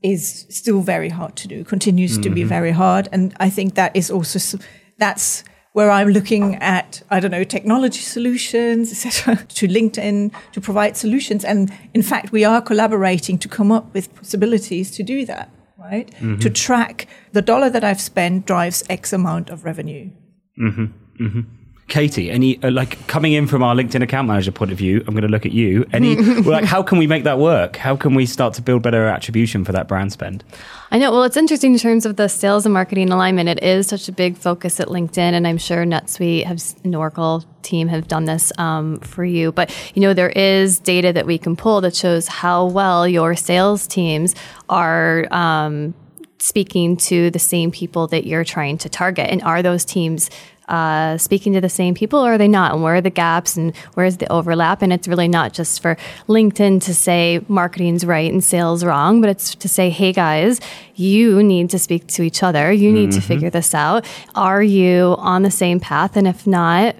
is 0.04 0.46
still 0.50 0.82
very 0.82 1.10
hard 1.10 1.36
to 1.38 1.48
do, 1.48 1.64
continues 1.64 2.18
to 2.20 2.30
be 2.30 2.42
mm-hmm. 2.42 2.50
very 2.50 2.72
hard. 2.72 3.08
And 3.12 3.34
I 3.40 3.50
think 3.50 3.76
that 3.76 3.96
is 3.96 4.12
also, 4.12 4.60
that's 4.98 5.44
where 5.72 5.90
I'm 5.90 6.10
looking 6.10 6.56
at, 6.56 7.02
I 7.10 7.20
don't 7.20 7.32
know, 7.32 7.44
technology 7.44 8.00
solutions, 8.00 8.92
etc., 8.92 9.46
to 9.48 9.68
LinkedIn 9.68 10.34
to 10.52 10.62
provide 10.62 10.98
solutions. 10.98 11.46
And 11.46 11.72
in 11.94 12.04
fact, 12.04 12.32
we 12.32 12.44
are 12.44 12.62
collaborating 12.62 13.38
to 13.40 13.48
come 13.48 13.72
up 13.72 13.94
with 13.94 14.14
possibilities 14.14 14.92
to 14.92 15.04
do 15.04 15.26
that, 15.26 15.50
right? 15.80 16.08
To 16.08 16.26
mm-hmm. 16.26 16.54
track 16.54 17.08
the 17.32 17.42
dollar 17.42 17.70
that 17.70 17.84
I've 17.84 18.02
spent 18.02 18.46
drives 18.46 18.84
X 18.90 19.14
amount 19.14 19.50
of 19.50 19.64
revenue. 19.64 20.12
Mm-hmm. 20.60 21.42
Katie, 21.90 22.32
any 22.32 22.62
uh, 22.64 22.72
like 22.72 23.06
coming 23.08 23.34
in 23.34 23.46
from 23.46 23.62
our 23.62 23.76
LinkedIn 23.76 24.02
account 24.02 24.28
manager 24.28 24.52
point 24.52 24.72
of 24.72 24.78
view, 24.78 25.04
I'm 25.06 25.14
going 25.14 25.24
to 25.24 25.28
look 25.28 25.46
at 25.46 25.52
you. 25.52 25.86
Any 25.92 26.16
like 26.42 26.64
how 26.64 26.82
can 26.82 26.98
we 26.98 27.08
make 27.08 27.24
that 27.26 27.40
work? 27.40 27.76
How 27.76 27.96
can 27.96 28.16
we 28.16 28.26
start 28.26 28.54
to 28.56 28.62
build 28.62 28.84
better 28.84 29.06
attribution 29.06 29.66
for 29.66 29.74
that 29.74 29.88
brand 29.88 30.12
spend? 30.14 30.44
I 30.92 30.98
know. 30.98 31.12
Well, 31.12 31.24
it's 31.24 31.38
interesting 31.38 31.74
in 31.74 31.80
terms 31.80 32.06
of 32.06 32.16
the 32.16 32.30
sales 32.30 32.66
and 32.66 32.74
marketing 32.74 33.10
alignment. 33.10 33.50
It 33.50 33.62
is 33.62 33.88
such 33.88 34.08
a 34.08 34.12
big 34.12 34.38
focus 34.38 34.80
at 34.80 34.88
LinkedIn, 34.88 35.18
and 35.18 35.46
I'm 35.46 35.58
sure 35.58 35.86
NetSuite 35.86 36.46
has, 36.46 36.76
and 36.84 36.96
Oracle 36.96 37.44
team 37.64 37.88
have 37.90 38.08
done 38.08 38.26
this 38.26 38.52
um, 38.58 39.00
for 39.00 39.26
you. 39.26 39.52
But 39.52 39.76
you 39.94 40.02
know, 40.02 40.14
there 40.14 40.30
is 40.30 40.80
data 40.80 41.12
that 41.14 41.26
we 41.26 41.38
can 41.38 41.56
pull 41.56 41.82
that 41.82 41.96
shows 41.96 42.28
how 42.28 42.66
well 42.66 43.08
your 43.08 43.36
sales 43.36 43.88
teams 43.88 44.36
are. 44.70 45.28
Um, 45.32 45.94
speaking 46.40 46.98
to 46.98 47.32
the 47.32 47.40
same 47.40 47.72
people 47.72 48.06
that 48.08 48.28
you're 48.28 48.44
trying 48.44 48.78
to 48.78 48.90
target 48.90 49.30
and 49.30 49.42
are 49.44 49.64
those 49.64 49.86
teams 49.86 50.30
uh, 50.68 51.18
speaking 51.18 51.54
to 51.54 51.62
the 51.62 51.70
same 51.70 51.94
people 51.94 52.20
or 52.20 52.34
are 52.34 52.38
they 52.38 52.48
not? 52.48 52.74
And 52.74 52.84
where 52.84 52.96
are 52.96 53.02
the 53.02 53.10
gaps 53.10 53.58
and 53.58 53.76
where 53.96 54.06
is 54.06 54.18
the 54.18 54.32
overlap? 54.32 54.82
And 54.82 54.94
it's 54.94 55.08
really 55.08 55.28
not 55.28 55.54
just 55.54 55.82
for 55.82 55.98
linkedin 56.28 56.82
to 56.84 56.94
say 56.94 57.42
marketing's 57.48 58.06
right 58.06 58.32
and 58.32 58.44
sales 58.44 58.84
wrong 58.84 59.22
but 59.22 59.30
it's 59.30 59.56
to 59.56 59.68
say 59.68 59.90
hey 59.90 60.12
guys 60.12 60.60
you 60.96 61.42
need 61.42 61.70
to 61.72 61.80
speak 61.80 62.08
to 62.08 62.24
each 62.24 62.44
other. 62.44 62.72
You 62.72 62.92
need 62.92 63.12
to 63.14 63.22
figure 63.22 63.50
this 63.50 63.74
out. 63.74 64.06
Are 64.36 64.62
you 64.62 65.16
on 65.18 65.44
the 65.44 65.52
same 65.52 65.80
path? 65.80 66.16
And 66.16 66.28
if 66.28 66.46
not 66.46 66.96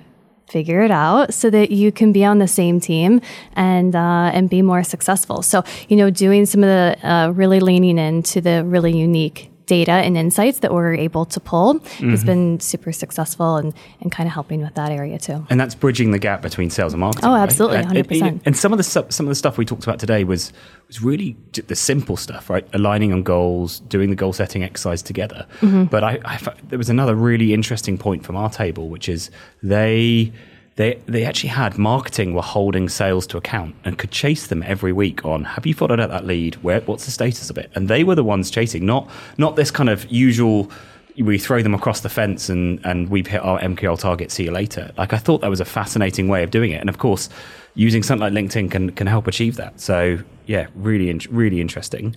figure 0.50 0.82
it 0.82 0.92
out 0.92 1.34
so 1.34 1.50
that 1.50 1.72
you 1.72 1.92
can 1.92 2.12
be 2.12 2.24
on 2.24 2.38
the 2.38 2.48
same 2.48 2.80
team 2.80 3.20
and 3.54 3.96
uh, 3.96 4.30
and 4.34 4.50
be 4.50 4.62
more 4.62 4.84
successful. 4.84 5.42
So 5.42 5.64
you 5.90 5.98
know, 5.98 6.10
doing 6.10 6.46
some 6.46 6.64
of 6.64 6.68
the 6.68 6.98
uh, 7.08 7.30
really 7.32 7.60
leaning 7.60 7.98
into 7.98 8.42
the 8.42 8.64
really 8.64 8.96
unique 8.96 9.50
data 9.66 9.92
and 9.92 10.18
insights 10.18 10.60
that 10.60 10.74
we're 10.74 10.94
able 10.94 11.26
to 11.26 11.40
pull 11.40 11.80
has 12.00 12.24
been 12.24 12.60
super 12.60 12.92
successful 12.92 13.56
and, 13.56 13.74
and 14.02 14.12
kind 14.12 14.28
of 14.28 14.34
helping 14.34 14.62
with 14.62 14.76
that 14.76 14.92
area 14.92 15.18
too. 15.18 15.46
And 15.50 15.60
that's 15.60 15.76
bridging 15.76 16.12
the 16.12 16.20
gap 16.20 16.42
between 16.42 16.70
sales 16.70 16.94
and 16.94 17.00
marketing. 17.00 17.30
Oh, 17.30 17.36
absolutely, 17.36 17.78
and- 17.78 17.90
100%. 17.90 18.42
And 18.46 18.58
some 18.58 18.72
of 18.74 18.78
the 18.78 18.84
stuff, 18.84 19.12
some 19.12 19.26
of 19.26 19.30
the 19.30 19.36
stuff 19.36 19.58
we 19.58 19.66
talked 19.66 19.84
about 19.84 20.00
today 20.00 20.24
was 20.24 20.52
was 20.88 21.02
really 21.02 21.36
the 21.54 21.76
simple 21.76 22.18
stuff, 22.18 22.50
right? 22.50 22.68
Aligning 22.74 23.14
on 23.14 23.24
goals, 23.24 23.80
doing 23.82 24.10
the 24.10 24.16
goal 24.16 24.34
setting 24.34 24.64
exercise 24.64 25.02
together. 25.02 25.48
Mm-hmm. 25.62 25.86
But 25.86 26.04
I, 26.04 26.20
I 26.26 26.40
there 26.68 26.78
was 26.78 26.90
another 26.90 27.16
really 27.16 27.54
interesting 27.54 27.98
point 27.98 28.24
from 28.24 28.36
our 28.36 28.50
table, 28.50 28.90
which 28.90 29.08
is 29.10 29.32
they. 29.62 30.32
They, 30.76 31.00
they 31.06 31.24
actually 31.24 31.50
had 31.50 31.78
marketing 31.78 32.34
were 32.34 32.42
holding 32.42 32.90
sales 32.90 33.28
to 33.28 33.38
account 33.38 33.76
and 33.86 33.98
could 33.98 34.10
chase 34.10 34.48
them 34.48 34.64
every 34.64 34.92
week 34.92 35.24
on 35.24 35.44
have 35.44 35.68
you 35.68 35.74
followed 35.76 36.00
out 36.00 36.10
that 36.10 36.26
lead 36.26 36.56
where 36.64 36.82
what's 36.82 37.06
the 37.06 37.12
status 37.12 37.52
of 37.52 37.60
it 37.60 37.70
and 37.76 37.88
they 37.88 38.04
were 38.04 38.16
the 38.16 38.24
ones 38.24 38.50
chasing 38.50 38.84
not 38.84 39.08
not 39.38 39.56
this 39.56 39.70
kind 39.70 39.88
of 39.88 40.12
usual 40.12 40.72
we 41.18 41.38
throw 41.38 41.62
them 41.62 41.74
across 41.74 42.02
the 42.02 42.10
fence 42.10 42.50
and, 42.50 42.80
and 42.84 43.10
we've 43.10 43.28
hit 43.28 43.42
our 43.44 43.60
MQL 43.60 44.00
target, 44.00 44.32
see 44.32 44.46
you 44.46 44.52
later. 44.52 44.92
Like 44.98 45.14
I 45.14 45.18
thought 45.18 45.42
that 45.42 45.50
was 45.50 45.60
a 45.60 45.66
fascinating 45.66 46.28
way 46.28 46.44
of 46.44 46.52
doing 46.52 46.72
it. 46.72 46.80
And 46.80 46.90
of 46.90 46.98
course, 46.98 47.30
using 47.76 48.04
something 48.04 48.22
like 48.22 48.34
LinkedIn 48.34 48.72
can, 48.72 48.92
can 48.92 49.08
help 49.08 49.28
achieve 49.28 49.56
that. 49.58 49.80
So 49.80 50.20
yeah, 50.46 50.68
really, 50.76 51.14
really 51.30 51.62
interesting. 51.62 52.16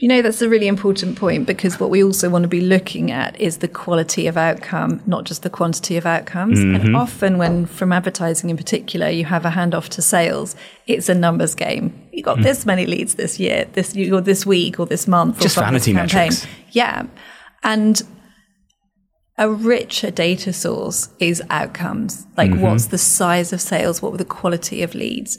You 0.00 0.06
know, 0.06 0.22
that's 0.22 0.40
a 0.42 0.48
really 0.48 0.68
important 0.68 1.18
point 1.18 1.46
because 1.46 1.80
what 1.80 1.90
we 1.90 2.04
also 2.04 2.30
want 2.30 2.44
to 2.44 2.48
be 2.48 2.60
looking 2.60 3.10
at 3.10 3.38
is 3.40 3.58
the 3.58 3.66
quality 3.66 4.28
of 4.28 4.36
outcome, 4.36 5.02
not 5.06 5.24
just 5.24 5.42
the 5.42 5.50
quantity 5.50 5.96
of 5.96 6.06
outcomes. 6.06 6.60
And 6.60 6.76
mm-hmm. 6.76 6.94
often, 6.94 7.36
when 7.36 7.66
from 7.66 7.92
advertising 7.92 8.48
in 8.48 8.56
particular, 8.56 9.08
you 9.08 9.24
have 9.24 9.44
a 9.44 9.50
handoff 9.50 9.88
to 9.90 10.02
sales, 10.02 10.54
it's 10.86 11.08
a 11.08 11.14
numbers 11.14 11.56
game. 11.56 12.08
You 12.12 12.22
got 12.22 12.38
mm. 12.38 12.44
this 12.44 12.64
many 12.64 12.86
leads 12.86 13.16
this 13.16 13.40
year, 13.40 13.66
this 13.72 13.96
or 13.96 14.20
this 14.20 14.46
week, 14.46 14.78
or 14.78 14.86
this 14.86 15.08
month, 15.08 15.40
Just 15.40 15.56
or 15.56 15.62
this 15.62 15.66
vanity 15.66 15.92
campaign. 15.92 16.28
metrics. 16.28 16.46
Yeah, 16.70 17.06
and 17.64 18.00
a 19.36 19.48
richer 19.48 20.10
data 20.10 20.52
source 20.52 21.08
is 21.20 21.42
outcomes. 21.50 22.26
Like, 22.36 22.50
mm-hmm. 22.50 22.60
what's 22.60 22.86
the 22.86 22.98
size 22.98 23.52
of 23.52 23.60
sales? 23.60 24.02
What 24.02 24.12
were 24.12 24.18
the 24.18 24.24
quality 24.24 24.82
of 24.82 24.94
leads? 24.94 25.38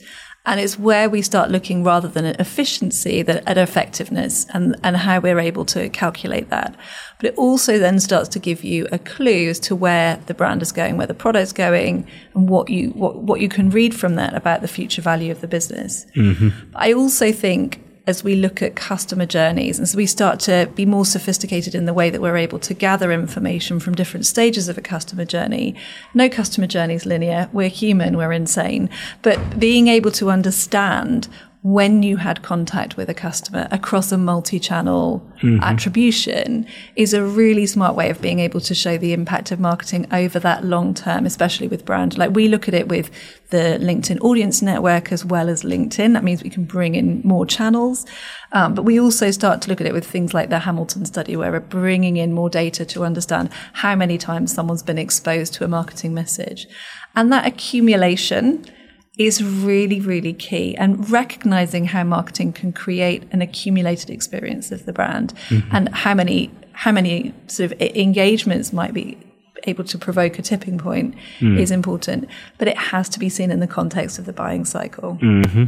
And 0.50 0.60
it's 0.60 0.79
where 0.79 1.12
we 1.12 1.22
start 1.22 1.51
looking 1.51 1.84
rather 1.84 2.08
than 2.08 2.25
at 2.25 2.39
efficiency, 2.39 3.22
that 3.22 3.44
at 3.48 3.60
effectiveness 3.60 4.48
and, 4.51 4.75
and 4.84 4.98
how 4.98 5.20
we're 5.20 5.39
able 5.39 5.63
to 5.65 5.89
calculate 5.89 6.50
that. 6.50 6.75
But 7.20 7.27
it 7.27 7.36
also 7.38 7.77
then 7.77 8.00
starts 8.00 8.27
to 8.29 8.39
give 8.39 8.63
you 8.63 8.88
a 8.91 8.98
clue 8.98 9.50
as 9.50 9.60
to 9.60 9.75
where 9.75 10.20
the 10.25 10.34
brand 10.34 10.63
is 10.63 10.72
going, 10.72 10.98
where 10.98 11.06
the 11.06 11.13
product's 11.13 11.53
going, 11.53 12.08
and 12.34 12.50
what 12.50 12.68
you 12.68 12.89
what, 12.89 13.18
what 13.18 13.41
you 13.41 13.48
can 13.48 13.70
read 13.70 13.94
from 13.94 14.15
that 14.15 14.34
about 14.34 14.62
the 14.62 14.68
future 14.68 15.03
value 15.03 15.32
of 15.32 15.41
the 15.41 15.48
business. 15.48 16.08
Mm-hmm. 16.15 16.50
I 16.75 16.94
also 16.94 17.32
think 17.32 17.84
as 18.10 18.24
we 18.24 18.34
look 18.34 18.63
at 18.63 18.75
customer 18.75 19.28
journeys. 19.28 19.78
And 19.78 19.88
so 19.88 19.96
we 19.96 20.08
start 20.08 20.39
to 20.42 20.68
be 20.74 20.84
more 20.84 21.06
sophisticated 21.06 21.75
in 21.75 21.86
the 21.86 21.94
way 21.94 22.10
that 22.10 22.20
we're 22.20 22.38
able 22.38 22.58
to 22.58 22.74
gather 22.74 23.12
information 23.12 23.80
from 23.80 23.94
different 23.94 24.25
stages 24.25 24.68
of 24.68 24.80
a 24.80 24.82
customer 24.82 25.25
journey. 25.25 25.75
No 26.16 26.28
customer 26.28 26.66
journey 26.66 26.96
is 26.96 27.06
linear. 27.06 27.50
We're 27.54 27.70
human, 27.70 28.18
we're 28.18 28.32
insane. 28.32 28.89
But 29.22 29.60
being 29.60 29.88
able 29.88 30.10
to 30.13 30.32
understand 30.32 31.28
when 31.62 32.04
you 32.04 32.16
had 32.16 32.42
contact 32.42 32.96
with 32.96 33.10
a 33.10 33.13
customer 33.13 33.68
across 33.70 34.13
a 34.13 34.18
multi-channel 34.18 35.22
attribution 35.62 36.66
is 36.96 37.13
a 37.13 37.22
really 37.22 37.66
smart 37.66 37.96
way 37.96 38.10
of 38.10 38.22
being 38.22 38.39
able 38.39 38.62
to 38.62 38.74
show 38.74 38.98
the 38.98 39.12
impact 39.12 39.51
of 39.51 39.60
marketing 39.60 40.08
over 40.13 40.39
that 40.39 40.63
long 40.63 40.94
term, 40.94 41.25
especially 41.25 41.68
with 41.68 41.84
brand. 41.84 42.18
Like 42.18 42.32
we 42.32 42.48
look 42.48 42.70
at 42.70 42.74
it 42.74 42.88
with 42.88 43.12
the 43.50 43.78
LinkedIn 43.82 44.22
audience 44.22 44.62
network 44.62 45.12
as 45.12 45.25
well 45.25 45.50
as 45.50 45.63
LinkedIn. 45.63 46.13
That 46.13 46.24
means 46.24 46.44
we 46.44 46.50
can 46.50 46.63
bring 46.63 46.96
in 46.96 47.22
more 47.25 47.46
channels. 47.46 48.06
Um, 48.54 48.74
but 48.74 48.84
we 48.84 48.98
also 48.98 49.30
start 49.30 49.62
to 49.63 49.70
look 49.70 49.82
at 49.82 49.88
it 49.88 49.94
with 49.94 50.08
things 50.08 50.34
like 50.34 50.50
the 50.50 50.60
Hamilton 50.60 51.06
study, 51.06 51.36
where 51.36 51.51
we're 51.51 51.60
bringing 51.60 52.16
in 52.16 52.32
more 52.32 52.50
data 52.50 52.86
to 52.86 53.04
understand 53.04 53.50
how 53.74 53.96
many 53.96 54.18
times 54.18 54.54
someone's 54.54 54.84
been 54.84 54.98
exposed 54.98 55.54
to 55.56 55.66
a 55.66 55.68
marketing 55.68 56.13
message. 56.13 56.68
And 57.18 57.34
that 57.34 57.46
accumulation 57.46 58.66
is 59.20 59.44
really, 59.44 60.00
really 60.00 60.34
key. 60.34 60.76
And 60.78 61.08
recognizing 61.12 61.86
how 61.86 62.04
marketing 62.06 62.54
can 62.54 62.72
create 62.72 63.24
an 63.32 63.42
accumulated 63.42 64.10
experience 64.10 64.72
of 64.72 64.86
the 64.86 64.94
brand 64.94 65.34
mm-hmm. 65.50 65.76
and 65.76 65.90
how 65.90 66.14
many, 66.16 66.50
how 66.72 66.94
many 66.94 67.34
sort 67.48 67.72
of 67.72 67.82
engagements 67.82 68.72
might 68.72 68.94
be 68.94 69.18
able 69.66 69.84
to 69.84 69.98
provoke 69.98 70.40
a 70.40 70.42
tipping 70.42 70.78
point 70.78 71.16
mm. 71.40 71.60
is 71.60 71.70
important. 71.70 72.30
But 72.58 72.70
it 72.70 72.78
has 72.78 73.10
to 73.10 73.20
be 73.20 73.28
seen 73.28 73.52
in 73.52 73.60
the 73.60 73.68
context 73.68 74.18
of 74.18 74.26
the 74.26 74.32
buying 74.32 74.64
cycle. 74.64 75.18
Mm-hmm. 75.22 75.66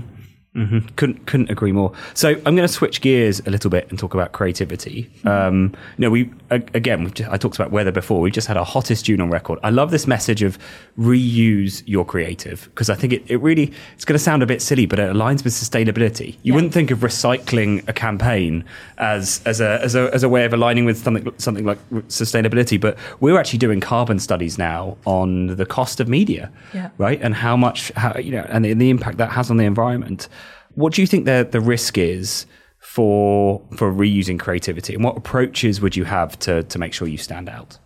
Couldn't 0.53 1.25
couldn't 1.27 1.49
agree 1.49 1.71
more. 1.71 1.93
So 2.13 2.31
I'm 2.31 2.41
going 2.57 2.57
to 2.57 2.67
switch 2.67 2.99
gears 2.99 3.39
a 3.45 3.49
little 3.49 3.69
bit 3.69 3.89
and 3.89 3.97
talk 3.97 4.13
about 4.13 4.33
creativity. 4.33 5.09
Um, 5.23 5.73
you 5.97 6.01
know, 6.01 6.09
we 6.09 6.29
again, 6.49 7.05
we've 7.05 7.13
just, 7.13 7.29
I 7.31 7.37
talked 7.37 7.55
about 7.55 7.71
weather 7.71 7.93
before. 7.93 8.19
We 8.19 8.31
just 8.31 8.47
had 8.47 8.57
our 8.57 8.65
hottest 8.65 9.05
June 9.05 9.21
on 9.21 9.29
record. 9.29 9.59
I 9.63 9.69
love 9.69 9.91
this 9.91 10.07
message 10.07 10.43
of 10.43 10.59
reuse 10.99 11.83
your 11.85 12.03
creative 12.05 12.65
because 12.65 12.89
I 12.89 12.95
think 12.95 13.13
it, 13.13 13.23
it 13.31 13.37
really 13.37 13.71
it's 13.95 14.03
going 14.03 14.15
to 14.17 14.23
sound 14.23 14.43
a 14.43 14.45
bit 14.45 14.61
silly, 14.61 14.85
but 14.85 14.99
it 14.99 15.09
aligns 15.13 15.41
with 15.45 15.53
sustainability. 15.53 16.35
You 16.43 16.53
wouldn't 16.53 16.73
think 16.73 16.91
of 16.91 16.99
recycling 16.99 17.87
a 17.87 17.93
campaign 17.93 18.65
as 18.97 19.41
as 19.45 19.61
a 19.61 19.81
as 19.81 19.95
a 19.95 20.13
as 20.13 20.21
a 20.21 20.27
way 20.27 20.43
of 20.43 20.51
aligning 20.51 20.83
with 20.83 20.97
something 20.97 21.31
something 21.37 21.63
like 21.63 21.79
sustainability, 22.09 22.77
but 22.79 22.97
we're 23.21 23.39
actually 23.39 23.59
doing 23.59 23.79
carbon 23.79 24.19
studies 24.19 24.57
now 24.57 24.97
on 25.05 25.47
the 25.55 25.65
cost 25.65 26.01
of 26.01 26.09
media, 26.09 26.51
Yeah. 26.73 26.89
right, 26.97 27.21
and 27.21 27.33
how 27.35 27.55
much 27.55 27.91
how 27.95 28.17
you 28.19 28.31
know 28.31 28.45
and 28.49 28.65
the, 28.65 28.73
the 28.73 28.89
impact 28.89 29.17
that 29.17 29.29
has 29.31 29.49
on 29.49 29.55
the 29.55 29.63
environment. 29.65 30.27
What 30.75 30.93
do 30.93 31.01
you 31.01 31.07
think 31.07 31.25
the 31.25 31.47
the 31.49 31.61
risk 31.61 31.97
is 31.97 32.45
for 32.79 33.61
for 33.75 33.91
reusing 33.91 34.39
creativity, 34.39 34.95
and 34.95 35.03
what 35.03 35.17
approaches 35.17 35.81
would 35.81 35.95
you 35.95 36.05
have 36.05 36.37
to 36.39 36.63
to 36.63 36.79
make 36.79 36.93
sure 36.93 37.07
you 37.07 37.17
stand 37.17 37.49
out? 37.49 37.77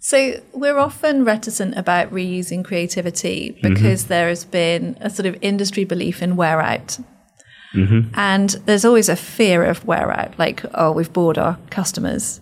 So 0.00 0.40
we're 0.52 0.78
often 0.78 1.24
reticent 1.24 1.76
about 1.76 2.12
reusing 2.12 2.64
creativity 2.64 3.50
mm-hmm. 3.50 3.74
because 3.74 4.06
there 4.06 4.28
has 4.28 4.44
been 4.44 4.96
a 5.00 5.10
sort 5.10 5.26
of 5.26 5.36
industry 5.42 5.84
belief 5.84 6.22
in 6.22 6.36
wear 6.36 6.60
out. 6.60 6.98
Mm-hmm. 7.74 8.14
And 8.14 8.50
there's 8.66 8.84
always 8.84 9.08
a 9.08 9.16
fear 9.16 9.64
of 9.64 9.84
wear 9.84 10.12
out, 10.12 10.38
like, 10.38 10.64
oh, 10.74 10.92
we've 10.92 11.12
bored 11.12 11.38
our 11.38 11.58
customers. 11.70 12.40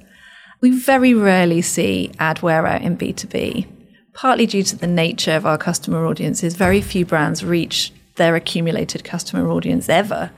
We 0.61 0.79
very 0.79 1.15
rarely 1.15 1.63
see 1.63 2.13
ad 2.19 2.43
wear 2.43 2.67
out 2.67 2.83
in 2.83 2.99
B2B, 2.99 3.67
partly 4.13 4.45
due 4.45 4.63
to 4.63 4.77
the 4.77 4.87
nature 4.87 5.33
of 5.33 5.47
our 5.47 5.57
customer 5.57 6.05
audiences. 6.07 6.57
Very 6.57 6.83
few 6.83 7.07
brands 7.07 7.45
reach 7.45 7.93
their 8.17 8.37
accumulated 8.37 9.05
customer 9.05 9.49
audience 9.51 9.89
ever, 9.89 10.31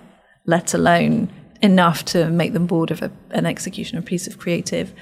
let 0.47 0.75
alone 0.75 1.31
enough 1.63 2.05
to 2.05 2.29
make 2.31 2.53
them 2.53 2.67
bored 2.67 2.91
of 2.91 3.03
a, 3.03 3.11
an 3.31 3.47
execution 3.47 3.99
a 3.99 4.03
piece 4.03 4.27
of 4.27 4.39
creative. 4.39 4.93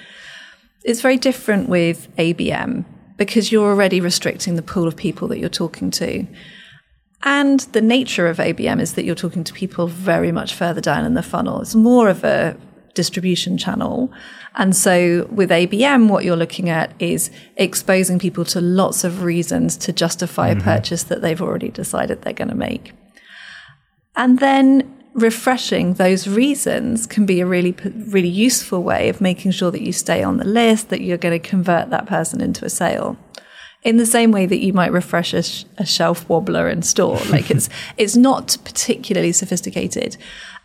It's 0.84 1.00
very 1.00 1.16
different 1.16 1.68
with 1.68 2.08
ABM 2.16 2.84
because 3.16 3.52
you're 3.52 3.70
already 3.70 4.00
restricting 4.00 4.56
the 4.56 4.62
pool 4.62 4.88
of 4.88 4.96
people 4.96 5.28
that 5.28 5.38
you're 5.38 5.48
talking 5.48 5.90
to. 5.92 6.26
And 7.22 7.60
the 7.60 7.80
nature 7.80 8.26
of 8.26 8.36
ABM 8.36 8.80
is 8.80 8.94
that 8.94 9.04
you're 9.04 9.14
talking 9.14 9.44
to 9.44 9.52
people 9.52 9.86
very 9.86 10.30
much 10.30 10.54
further 10.54 10.80
down 10.80 11.04
in 11.04 11.14
the 11.14 11.22
funnel. 11.22 11.62
It's 11.62 11.74
more 11.74 12.08
of 12.08 12.22
a 12.22 12.56
distribution 12.94 13.58
channel. 13.58 14.12
And 14.54 14.74
so 14.74 15.26
with 15.30 15.50
ABM, 15.50 16.08
what 16.08 16.24
you're 16.24 16.36
looking 16.36 16.70
at 16.70 16.92
is 16.98 17.30
exposing 17.56 18.18
people 18.18 18.44
to 18.46 18.60
lots 18.60 19.04
of 19.04 19.22
reasons 19.22 19.76
to 19.78 19.92
justify 19.92 20.48
a 20.48 20.54
mm-hmm. 20.54 20.64
purchase 20.64 21.02
that 21.04 21.22
they've 21.22 21.42
already 21.42 21.68
decided 21.68 22.22
they're 22.22 22.32
going 22.32 22.48
to 22.48 22.54
make. 22.54 22.92
And 24.16 24.38
then 24.38 24.94
refreshing 25.14 25.94
those 25.94 26.26
reasons 26.26 27.06
can 27.06 27.24
be 27.24 27.40
a 27.40 27.46
really, 27.46 27.74
really 28.08 28.28
useful 28.28 28.82
way 28.82 29.08
of 29.08 29.20
making 29.20 29.52
sure 29.52 29.70
that 29.70 29.80
you 29.80 29.92
stay 29.92 30.22
on 30.22 30.36
the 30.38 30.44
list, 30.44 30.88
that 30.88 31.00
you're 31.00 31.18
going 31.18 31.40
to 31.40 31.48
convert 31.48 31.90
that 31.90 32.06
person 32.06 32.40
into 32.40 32.64
a 32.64 32.70
sale. 32.70 33.16
In 33.82 33.98
the 33.98 34.06
same 34.06 34.32
way 34.32 34.46
that 34.46 34.58
you 34.58 34.72
might 34.72 34.92
refresh 34.92 35.34
a, 35.34 35.42
sh- 35.42 35.64
a 35.76 35.84
shelf 35.84 36.26
wobbler 36.28 36.68
in 36.68 36.82
store, 36.82 37.18
like 37.30 37.50
it's 37.50 37.68
it's 37.96 38.16
not 38.16 38.56
particularly 38.64 39.30
sophisticated, 39.30 40.16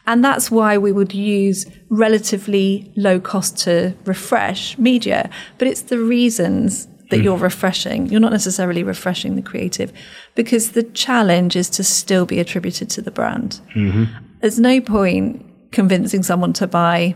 and 0.09 0.25
that's 0.25 0.49
why 0.49 0.75
we 0.75 0.91
would 0.91 1.13
use 1.13 1.67
relatively 1.89 2.91
low 2.95 3.19
cost 3.19 3.59
to 3.59 3.93
refresh 4.05 4.75
media. 4.79 5.29
But 5.59 5.67
it's 5.67 5.83
the 5.83 5.99
reasons 5.99 6.87
that 7.11 7.19
mm. 7.19 7.23
you're 7.25 7.37
refreshing. 7.37 8.07
You're 8.07 8.19
not 8.19 8.31
necessarily 8.31 8.81
refreshing 8.81 9.35
the 9.35 9.43
creative 9.43 9.93
because 10.33 10.71
the 10.71 10.81
challenge 10.81 11.55
is 11.55 11.69
to 11.69 11.83
still 11.83 12.25
be 12.25 12.39
attributed 12.39 12.89
to 12.89 13.03
the 13.03 13.11
brand. 13.11 13.61
Mm-hmm. 13.75 14.05
There's 14.41 14.59
no 14.59 14.81
point 14.81 15.45
convincing 15.71 16.23
someone 16.23 16.53
to 16.53 16.65
buy, 16.65 17.15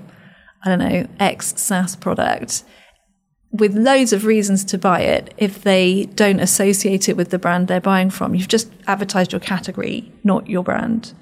I 0.63 0.69
don't 0.69 0.79
know, 0.79 1.07
X 1.19 1.59
SaaS 1.59 1.95
product 1.95 2.63
with 3.51 3.75
loads 3.75 4.13
of 4.13 4.25
reasons 4.25 4.63
to 4.65 4.77
buy 4.77 5.01
it 5.01 5.33
if 5.37 5.63
they 5.63 6.05
don't 6.13 6.39
associate 6.39 7.09
it 7.09 7.17
with 7.17 7.31
the 7.31 7.39
brand 7.39 7.67
they're 7.67 7.81
buying 7.81 8.11
from. 8.11 8.35
You've 8.35 8.47
just 8.47 8.71
advertised 8.85 9.31
your 9.31 9.41
category, 9.41 10.11
not 10.23 10.47
your 10.47 10.63
brand. 10.63 11.13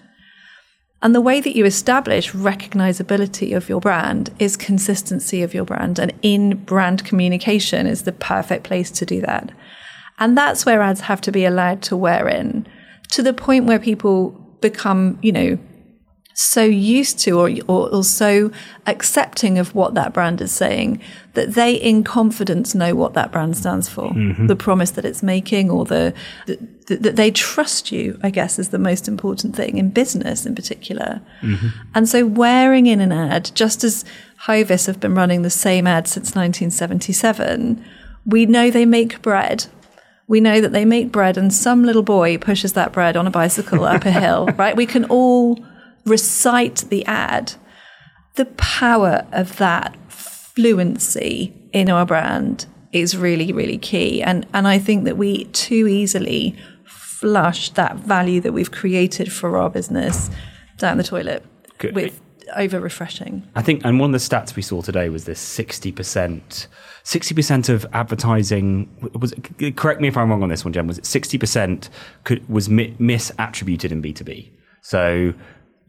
And 1.04 1.16
the 1.16 1.22
way 1.22 1.42
that 1.42 1.56
you 1.56 1.66
establish 1.66 2.32
recognizability 2.32 3.56
of 3.56 3.68
your 3.68 3.80
brand 3.80 4.30
is 4.38 4.56
consistency 4.56 5.42
of 5.42 5.54
your 5.54 5.66
brand. 5.66 5.98
And 5.98 6.14
in 6.22 6.64
brand 6.64 7.04
communication 7.06 7.88
is 7.88 8.04
the 8.04 8.12
perfect 8.12 8.64
place 8.64 8.92
to 8.92 9.06
do 9.06 9.22
that. 9.22 9.52
And 10.20 10.38
that's 10.38 10.66
where 10.66 10.82
ads 10.82 11.02
have 11.02 11.22
to 11.22 11.32
be 11.32 11.46
allowed 11.46 11.82
to 11.84 11.98
wear 11.98 12.28
in 12.28 12.68
to 13.10 13.24
the 13.24 13.34
point 13.34 13.66
where 13.66 13.80
people 13.80 14.30
become, 14.62 15.18
you 15.24 15.32
know, 15.32 15.58
so 16.34 16.64
used 16.64 17.20
to 17.20 17.40
or, 17.40 17.50
or, 17.68 17.94
or 17.94 18.04
so 18.04 18.52
accepting 18.88 19.58
of 19.58 19.76
what 19.76 19.94
that 19.94 20.14
brand 20.14 20.42
is 20.42 20.52
saying 20.52 21.02
that 21.34 21.54
they 21.54 21.74
in 21.74 22.04
confidence 22.04 22.76
know 22.76 22.96
what 22.96 23.14
that 23.14 23.32
brand 23.32 23.56
stands 23.56 23.88
for. 23.88 24.10
Mm-hmm. 24.10 24.48
The 24.48 24.56
promise 24.56 24.92
that 24.92 25.06
it's 25.06 25.24
making 25.24 25.70
or 25.70 25.86
the 25.86 26.14
that 26.88 27.16
they 27.16 27.32
trust 27.32 27.90
you 27.90 28.20
i 28.22 28.30
guess 28.30 28.60
is 28.60 28.70
the 28.70 28.78
most 28.80 29.08
important 29.08 29.56
thing 29.56 29.78
in 29.78 29.90
business 29.90 30.46
in 30.46 30.56
particular. 30.56 31.22
Mm-hmm. 31.42 31.68
And 31.96 32.10
so 32.10 32.26
wearing 32.26 32.86
in 32.86 33.00
an 33.00 33.12
ad 33.12 33.52
just 33.54 33.84
as 33.84 34.04
hovis 34.40 34.88
have 34.88 35.00
been 35.00 35.16
running 35.16 35.44
the 35.44 35.50
same 35.50 35.88
ad 35.88 36.08
since 36.08 36.36
1977 36.36 37.84
we 38.26 38.46
know 38.46 38.70
they 38.70 38.86
make 38.86 39.22
bread. 39.22 39.66
We 40.28 40.40
know 40.40 40.62
that 40.62 40.72
they 40.72 40.86
make 40.86 41.12
bread 41.12 41.38
and 41.38 41.54
some 41.54 41.84
little 41.84 42.04
boy 42.04 42.38
pushes 42.38 42.74
that 42.74 42.94
bread 42.94 43.18
on 43.18 43.28
a 43.28 43.32
bicycle 43.32 43.84
up 43.84 44.06
a 44.06 44.12
hill 44.12 44.46
right? 44.58 44.76
We 44.76 44.86
can 44.86 45.06
all 45.06 45.64
recite 46.06 46.86
the 46.90 47.06
ad, 47.06 47.54
the 48.36 48.46
power 48.46 49.26
of 49.32 49.58
that 49.58 49.96
fluency 50.12 51.54
in 51.72 51.90
our 51.90 52.06
brand 52.06 52.66
is 52.92 53.16
really, 53.16 53.54
really 53.54 53.78
key. 53.78 54.22
And 54.22 54.46
and 54.54 54.68
I 54.68 54.80
think 54.80 55.06
that 55.06 55.18
we 55.18 55.46
too 55.46 55.88
easily 55.88 56.56
flush 56.86 57.70
that 57.72 57.98
value 57.98 58.42
that 58.42 58.52
we've 58.52 58.72
created 58.72 59.32
for 59.32 59.58
our 59.58 59.70
business 59.70 60.30
down 60.78 60.98
the 60.98 61.04
toilet 61.04 61.46
Good. 61.78 61.96
with 61.96 62.20
over 62.56 62.82
refreshing. 62.82 63.48
I 63.56 63.62
think, 63.62 63.86
and 63.86 64.00
one 64.00 64.14
of 64.14 64.20
the 64.20 64.36
stats 64.36 64.56
we 64.56 64.62
saw 64.62 64.82
today 64.82 65.08
was 65.10 65.24
this 65.26 65.40
sixty 65.40 65.92
percent. 65.92 66.68
Sixty 67.04 67.34
percent 67.34 67.70
of 67.70 67.86
advertising 67.94 68.90
was. 69.14 69.34
Correct 69.76 70.02
me 70.02 70.08
if 70.08 70.18
I'm 70.18 70.30
wrong 70.30 70.44
on 70.44 70.50
this 70.50 70.66
one, 70.66 70.74
Jen. 70.74 70.88
Was 70.88 70.98
it 70.98 71.06
sixty 71.06 71.38
percent 71.38 71.90
was 72.50 72.68
mi- 72.70 72.96
misattributed 73.00 73.92
in 73.92 74.02
B 74.02 74.12
two 74.14 74.26
B? 74.26 74.52
So 74.82 75.34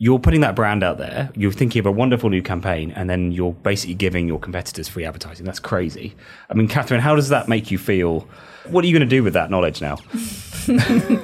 you're 0.03 0.19
putting 0.19 0.41
that 0.41 0.57
brand 0.57 0.83
out 0.83 0.99
there. 0.99 1.31
You're 1.37 1.53
thinking 1.53 1.79
of 1.79 1.87
a 1.87 1.93
wonderful 1.93 2.29
new 2.29 2.43
campaign, 2.43 2.91
and 2.97 3.09
then 3.09 3.31
you're 3.31 3.53
basically 3.53 3.95
giving 3.95 4.27
your 4.27 4.41
competitors 4.41 4.89
free 4.89 5.05
advertising. 5.05 5.47
That's 5.47 5.61
crazy. 5.61 6.17
I 6.51 6.55
mean, 6.55 6.67
Cathrin, 6.67 6.99
how 6.99 7.15
does 7.15 7.29
that 7.29 7.49
make 7.49 7.71
you 7.71 7.79
feel? 7.79 8.27
What 8.67 8.83
are 8.83 8.89
you 8.89 8.93
going 8.93 9.09
to 9.09 9.17
do 9.17 9.23
with 9.23 9.35
that 9.35 9.49
knowledge 9.49 9.81
now? 9.81 9.99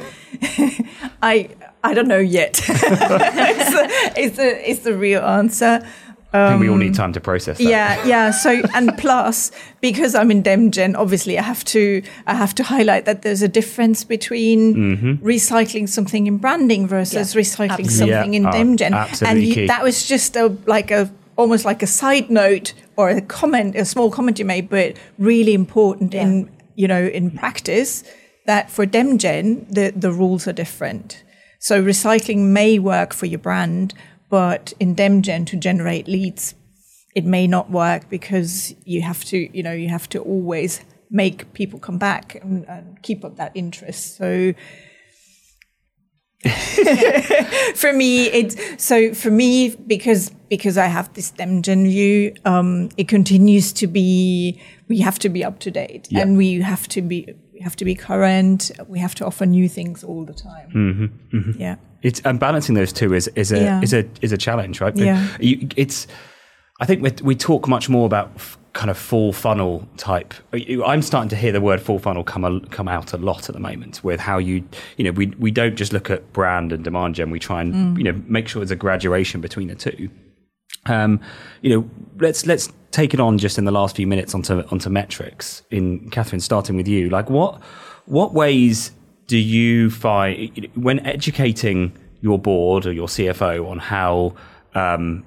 I 1.22 1.50
I 1.82 1.92
don't 1.92 2.06
know 2.06 2.20
yet. 2.20 2.60
it's, 2.68 4.16
it's 4.16 4.36
the 4.36 4.70
it's 4.70 4.80
the 4.84 4.96
real 4.96 5.22
answer. 5.22 5.84
I 6.32 6.50
think 6.50 6.60
we 6.60 6.68
all 6.68 6.76
need 6.76 6.94
time 6.94 7.12
to 7.14 7.20
process 7.20 7.56
that. 7.56 7.64
Yeah, 7.64 8.04
yeah. 8.04 8.30
So 8.32 8.60
and 8.74 8.96
plus, 8.98 9.50
because 9.80 10.14
I'm 10.14 10.30
in 10.30 10.42
DemGen, 10.42 10.94
obviously 10.96 11.38
I 11.38 11.42
have 11.42 11.64
to 11.66 12.02
I 12.26 12.34
have 12.34 12.54
to 12.56 12.62
highlight 12.62 13.06
that 13.06 13.22
there's 13.22 13.40
a 13.42 13.48
difference 13.48 14.04
between 14.04 14.74
Mm-hmm. 14.74 15.26
recycling 15.26 15.88
something 15.88 16.26
in 16.26 16.36
branding 16.38 16.86
versus 16.86 17.34
Yeah, 17.34 17.40
recycling 17.40 17.70
absolutely. 17.70 18.12
something 18.14 18.34
in 18.34 18.46
oh, 18.46 18.50
DemGen. 18.50 18.92
absolutely 18.92 19.44
and 19.44 19.54
key. 19.54 19.60
you, 19.62 19.66
that 19.68 19.82
was 19.82 20.06
just 20.06 20.36
a 20.36 20.54
like 20.66 20.90
a 20.90 21.10
almost 21.36 21.64
like 21.64 21.82
a 21.82 21.86
side 21.86 22.28
note 22.30 22.74
or 22.96 23.08
a 23.08 23.20
comment, 23.22 23.76
a 23.76 23.84
small 23.84 24.10
comment 24.10 24.38
you 24.38 24.44
made, 24.44 24.68
but 24.68 24.96
really 25.18 25.54
important 25.54 26.14
in 26.14 26.50
you 26.74 26.86
know 26.86 27.06
in 27.06 27.30
practice 27.30 28.04
that 28.44 28.70
for 28.70 28.84
DemGen 28.86 29.66
the 29.72 29.92
the 29.96 30.12
rules 30.12 30.46
are 30.46 30.52
different. 30.52 31.22
So 31.58 31.82
recycling 31.82 32.48
may 32.52 32.78
work 32.78 33.14
for 33.14 33.26
your 33.26 33.40
brand, 33.40 33.94
but 34.28 34.72
in 34.78 34.94
DemGen 34.94 35.46
to 35.46 35.56
generate 35.56 36.06
leads, 36.08 36.54
it 37.14 37.24
may 37.24 37.46
not 37.46 37.70
work 37.70 38.08
because 38.08 38.74
you 38.84 39.02
have 39.02 39.24
to, 39.26 39.56
you 39.56 39.62
know, 39.62 39.72
you 39.72 39.88
have 39.88 40.08
to 40.10 40.20
always 40.20 40.80
make 41.10 41.52
people 41.54 41.78
come 41.78 41.98
back 41.98 42.34
and, 42.42 42.68
and 42.68 43.02
keep 43.02 43.24
up 43.24 43.36
that 43.36 43.52
interest. 43.54 44.16
So 44.16 44.52
for 47.74 47.92
me, 47.92 48.26
it's 48.26 48.82
so 48.82 49.12
for 49.12 49.30
me 49.30 49.74
because 49.74 50.30
because 50.48 50.78
I 50.78 50.86
have 50.86 51.12
this 51.14 51.32
DemGen 51.32 51.84
view, 51.84 52.34
um, 52.44 52.90
it 52.96 53.08
continues 53.08 53.72
to 53.74 53.86
be. 53.88 54.60
We 54.88 55.00
have 55.00 55.18
to 55.20 55.28
be 55.28 55.44
up 55.44 55.58
to 55.60 55.70
date, 55.70 56.06
Yeah. 56.10 56.20
and 56.22 56.36
we 56.36 56.60
have 56.60 56.86
to 56.88 57.02
be 57.02 57.34
we 57.58 57.64
have 57.64 57.76
to 57.76 57.84
be 57.84 57.94
current. 57.94 58.70
We 58.86 58.98
have 59.00 59.14
to 59.16 59.26
offer 59.26 59.44
new 59.44 59.68
things 59.68 60.04
all 60.04 60.24
the 60.24 60.32
time. 60.32 60.70
Mm-hmm, 61.32 61.60
Yeah. 61.60 61.76
it's 62.02 62.20
and 62.24 62.38
balancing 62.38 62.74
those 62.76 62.92
two 62.92 63.12
is 63.14 63.28
is 63.34 63.50
a 63.52 63.58
Yeah. 63.58 63.80
is 63.82 63.92
a 63.92 64.04
is 64.22 64.32
a 64.32 64.36
challenge, 64.38 64.80
right? 64.80 64.94
But 64.94 65.04
Yeah. 65.04 65.26
you, 65.40 65.68
it's. 65.76 66.06
I 66.80 66.86
think 66.86 67.02
we 67.02 67.10
we 67.22 67.34
talk 67.34 67.66
much 67.66 67.88
more 67.88 68.06
about 68.06 68.30
f- 68.36 68.56
kind 68.72 68.90
of 68.90 68.96
full 68.96 69.32
funnel 69.32 69.88
type. 69.96 70.32
I'm 70.86 71.02
starting 71.02 71.28
to 71.30 71.36
hear 71.36 71.50
the 71.50 71.60
word 71.60 71.80
full 71.82 71.98
funnel 71.98 72.22
come 72.22 72.44
a, 72.44 72.60
come 72.70 72.86
out 72.86 73.12
a 73.12 73.16
lot 73.16 73.48
at 73.48 73.54
the 73.54 73.60
moment 73.60 74.04
with 74.04 74.20
how 74.20 74.38
you 74.38 74.62
you 74.96 75.04
know 75.04 75.10
we 75.10 75.26
we 75.40 75.50
don't 75.50 75.74
just 75.74 75.92
look 75.92 76.08
at 76.10 76.32
brand 76.32 76.72
and 76.72 76.84
demand 76.84 77.16
gen. 77.16 77.30
We 77.30 77.40
try 77.40 77.60
and 77.62 77.74
Mm. 77.74 77.98
you 77.98 78.04
know 78.04 78.22
make 78.28 78.46
sure 78.48 78.60
there's 78.60 78.70
a 78.70 78.76
graduation 78.76 79.40
between 79.40 79.66
the 79.68 79.74
two. 79.74 80.08
Um, 80.86 81.20
you 81.62 81.70
know, 81.70 81.90
let's 82.18 82.46
let's 82.46 82.72
take 82.90 83.14
it 83.14 83.20
on 83.20 83.38
just 83.38 83.58
in 83.58 83.64
the 83.64 83.72
last 83.72 83.96
few 83.96 84.06
minutes 84.06 84.34
onto 84.34 84.60
onto 84.70 84.90
metrics. 84.90 85.62
In 85.70 86.10
Cathrin, 86.10 86.40
starting 86.40 86.76
with 86.76 86.88
you, 86.88 87.10
like 87.10 87.30
what 87.30 87.62
what 88.06 88.34
ways 88.34 88.92
do 89.26 89.36
you 89.36 89.90
find 89.90 90.68
when 90.74 91.04
educating 91.06 91.92
your 92.20 92.38
board 92.38 92.86
or 92.86 92.92
your 92.92 93.06
CFO 93.06 93.68
on 93.68 93.78
how 93.78 94.34
um, 94.74 95.24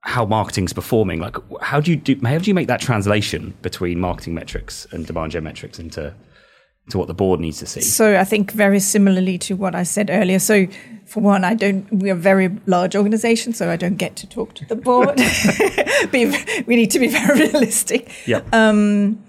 how 0.00 0.24
marketing's 0.24 0.72
performing? 0.72 1.20
Like, 1.20 1.36
how 1.62 1.80
do 1.80 1.90
you 1.90 1.96
do? 1.96 2.18
How 2.24 2.38
do 2.38 2.50
you 2.50 2.54
make 2.54 2.68
that 2.68 2.80
translation 2.80 3.54
between 3.62 4.00
marketing 4.00 4.34
metrics 4.34 4.86
and 4.90 5.06
demand 5.06 5.32
gen 5.32 5.44
metrics 5.44 5.78
into 5.78 6.14
to 6.90 6.98
what 6.98 7.08
the 7.08 7.14
board 7.14 7.40
needs 7.40 7.58
to 7.58 7.66
see? 7.66 7.80
So 7.80 8.18
I 8.18 8.24
think 8.24 8.52
very 8.52 8.80
similarly 8.80 9.38
to 9.38 9.54
what 9.54 9.74
I 9.74 9.82
said 9.82 10.10
earlier. 10.10 10.38
So 10.38 10.66
for 11.06 11.20
one, 11.20 11.44
I 11.44 11.54
don't. 11.54 11.90
We 11.92 12.10
are 12.10 12.14
a 12.14 12.16
very 12.16 12.48
large 12.66 12.94
organisation, 12.94 13.52
so 13.52 13.70
I 13.70 13.76
don't 13.76 13.96
get 13.96 14.16
to 14.16 14.26
talk 14.26 14.54
to 14.54 14.66
the 14.66 14.76
board. 14.76 15.16
be, 16.12 16.32
we 16.66 16.76
need 16.76 16.90
to 16.92 16.98
be 16.98 17.08
very 17.08 17.40
realistic. 17.48 18.10
Yep. 18.26 18.54
Um, 18.54 19.24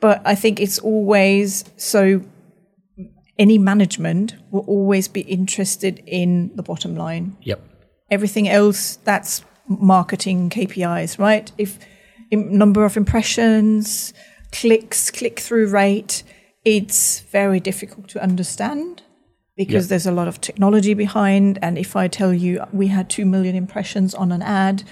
but 0.00 0.20
I 0.24 0.34
think 0.34 0.60
it's 0.60 0.78
always 0.78 1.64
so. 1.76 2.22
Any 3.36 3.58
management 3.58 4.36
will 4.52 4.64
always 4.68 5.08
be 5.08 5.22
interested 5.22 6.00
in 6.06 6.54
the 6.54 6.62
bottom 6.62 6.94
line. 6.94 7.36
yep. 7.42 7.60
Everything 8.08 8.48
else, 8.48 8.96
that's 9.02 9.44
marketing 9.66 10.50
KPIs, 10.50 11.18
right? 11.18 11.50
If 11.58 11.78
number 12.30 12.84
of 12.84 12.96
impressions, 12.96 14.12
clicks, 14.52 15.10
click 15.10 15.40
through 15.40 15.68
rate, 15.68 16.22
it's 16.64 17.20
very 17.20 17.60
difficult 17.60 18.08
to 18.08 18.22
understand 18.22 19.02
because 19.56 19.88
there's 19.88 20.06
a 20.06 20.12
lot 20.12 20.28
of 20.28 20.40
technology 20.40 20.94
behind. 20.94 21.58
And 21.62 21.78
if 21.78 21.94
I 21.94 22.08
tell 22.08 22.32
you 22.32 22.64
we 22.72 22.88
had 22.88 23.08
2 23.08 23.24
million 23.24 23.54
impressions 23.54 24.14
on 24.14 24.32
an 24.32 24.42
ad, 24.42 24.82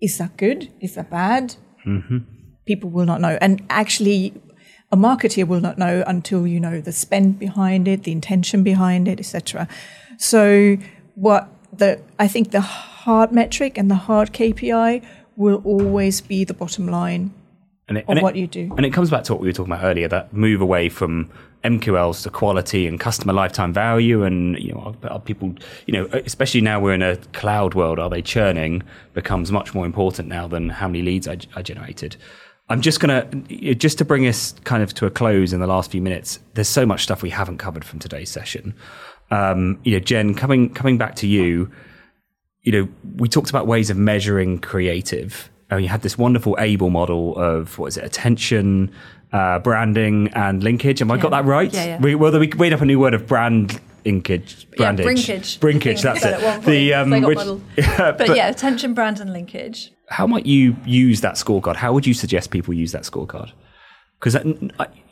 is 0.00 0.18
that 0.18 0.36
good? 0.36 0.72
Is 0.80 0.94
that 0.94 1.10
bad? 1.10 1.56
Mm-hmm. 1.86 2.18
People 2.66 2.90
will 2.90 3.04
not 3.04 3.20
know. 3.20 3.38
And 3.40 3.62
actually, 3.68 4.32
a 4.90 4.96
marketer 4.96 5.46
will 5.46 5.60
not 5.60 5.76
know 5.76 6.04
until 6.06 6.46
you 6.46 6.60
know 6.60 6.80
the 6.80 6.92
spend 6.92 7.38
behind 7.38 7.88
it, 7.88 8.04
the 8.04 8.12
intention 8.12 8.62
behind 8.62 9.08
it, 9.08 9.20
etc. 9.20 9.68
So, 10.18 10.76
what 11.14 11.48
the 11.72 12.00
I 12.18 12.28
think 12.28 12.52
the 12.52 12.60
hard 12.60 13.32
metric 13.32 13.76
and 13.76 13.90
the 13.90 13.96
hard 13.96 14.32
KPI 14.32 15.04
will 15.36 15.60
always 15.64 16.20
be 16.20 16.44
the 16.44 16.54
bottom 16.54 16.86
line 16.86 17.34
and 17.88 17.98
it, 17.98 18.04
of 18.04 18.10
and 18.10 18.22
what 18.22 18.36
it, 18.36 18.40
you 18.40 18.46
do. 18.46 18.72
And 18.76 18.86
it 18.86 18.92
comes 18.92 19.10
back 19.10 19.24
to 19.24 19.34
what 19.34 19.42
we 19.42 19.48
were 19.48 19.52
talking 19.52 19.72
about 19.72 19.84
earlier 19.84 20.08
that 20.08 20.32
move 20.32 20.60
away 20.60 20.88
from 20.88 21.30
MQLs 21.64 22.22
to 22.22 22.30
quality 22.30 22.86
and 22.86 22.98
customer 22.98 23.32
lifetime 23.32 23.72
value. 23.72 24.22
And, 24.22 24.58
you 24.58 24.72
know, 24.72 24.96
are, 25.02 25.10
are 25.10 25.20
people, 25.20 25.54
you 25.86 25.92
know, 25.92 26.08
especially 26.24 26.60
now 26.60 26.80
we're 26.80 26.94
in 26.94 27.02
a 27.02 27.16
cloud 27.32 27.74
world, 27.74 27.98
are 27.98 28.08
they 28.08 28.22
churning 28.22 28.82
becomes 29.12 29.52
much 29.52 29.74
more 29.74 29.84
important 29.84 30.28
now 30.28 30.48
than 30.48 30.70
how 30.70 30.88
many 30.88 31.02
leads 31.02 31.28
I, 31.28 31.38
I 31.54 31.62
generated. 31.62 32.16
I'm 32.70 32.80
just 32.80 33.00
going 33.00 33.46
to, 33.48 33.74
just 33.74 33.98
to 33.98 34.04
bring 34.06 34.26
us 34.26 34.54
kind 34.64 34.82
of 34.82 34.94
to 34.94 35.06
a 35.06 35.10
close 35.10 35.52
in 35.52 35.60
the 35.60 35.66
last 35.66 35.90
few 35.90 36.00
minutes, 36.00 36.40
there's 36.54 36.68
so 36.68 36.86
much 36.86 37.02
stuff 37.02 37.22
we 37.22 37.30
haven't 37.30 37.58
covered 37.58 37.84
from 37.84 37.98
today's 37.98 38.30
session. 38.30 38.74
Um, 39.30 39.78
you 39.84 39.92
know, 39.92 39.98
Jen, 39.98 40.34
coming, 40.34 40.72
coming 40.72 40.96
back 40.96 41.14
to 41.16 41.26
you, 41.26 41.70
you 42.62 42.72
know, 42.72 42.88
we 43.16 43.28
talked 43.28 43.50
about 43.50 43.66
ways 43.66 43.90
of 43.90 43.98
measuring 43.98 44.58
creative 44.58 45.50
uh, 45.72 45.76
you 45.76 45.88
had 45.88 46.02
this 46.02 46.16
wonderful 46.18 46.56
able 46.58 46.90
model 46.90 47.36
of 47.36 47.78
what 47.78 47.86
is 47.86 47.96
it 47.96 48.04
attention 48.04 48.92
uh, 49.32 49.58
branding 49.58 50.28
and 50.34 50.62
linkage. 50.62 51.00
Have 51.00 51.10
i 51.10 51.16
got 51.16 51.30
that 51.30 51.44
right? 51.44 51.72
Yeah, 51.72 51.84
yeah. 51.84 52.00
We, 52.00 52.14
well 52.14 52.38
we 52.38 52.48
made 52.48 52.72
up 52.72 52.80
a 52.80 52.84
new 52.84 53.00
word 53.00 53.14
of 53.14 53.26
brand 53.26 53.80
linkage 54.04 54.66
Yeah, 54.72 54.92
brandage. 54.92 55.04
brinkage. 55.04 55.60
brinkage 55.60 56.02
that's 56.02 56.24
it. 56.24 56.34
at 56.34 56.42
one 56.42 56.54
point, 56.56 56.66
the 56.66 56.94
um, 56.94 57.10
which- 57.22 57.38
Yeah, 57.76 58.12
But, 58.12 58.36
yeah, 58.36 58.48
attention, 58.48 58.94
brand, 58.94 59.20
and 59.20 59.32
linkage. 59.32 59.92
how 60.08 60.26
might 60.26 60.46
you 60.46 60.76
use 60.84 61.20
that 61.22 61.34
scorecard? 61.34 61.76
How 61.76 61.92
would 61.92 62.06
you 62.06 62.14
suggest 62.14 62.50
people 62.50 62.74
use 62.74 62.92
that 62.92 63.02
scorecard? 63.02 63.50
Because 64.20 64.34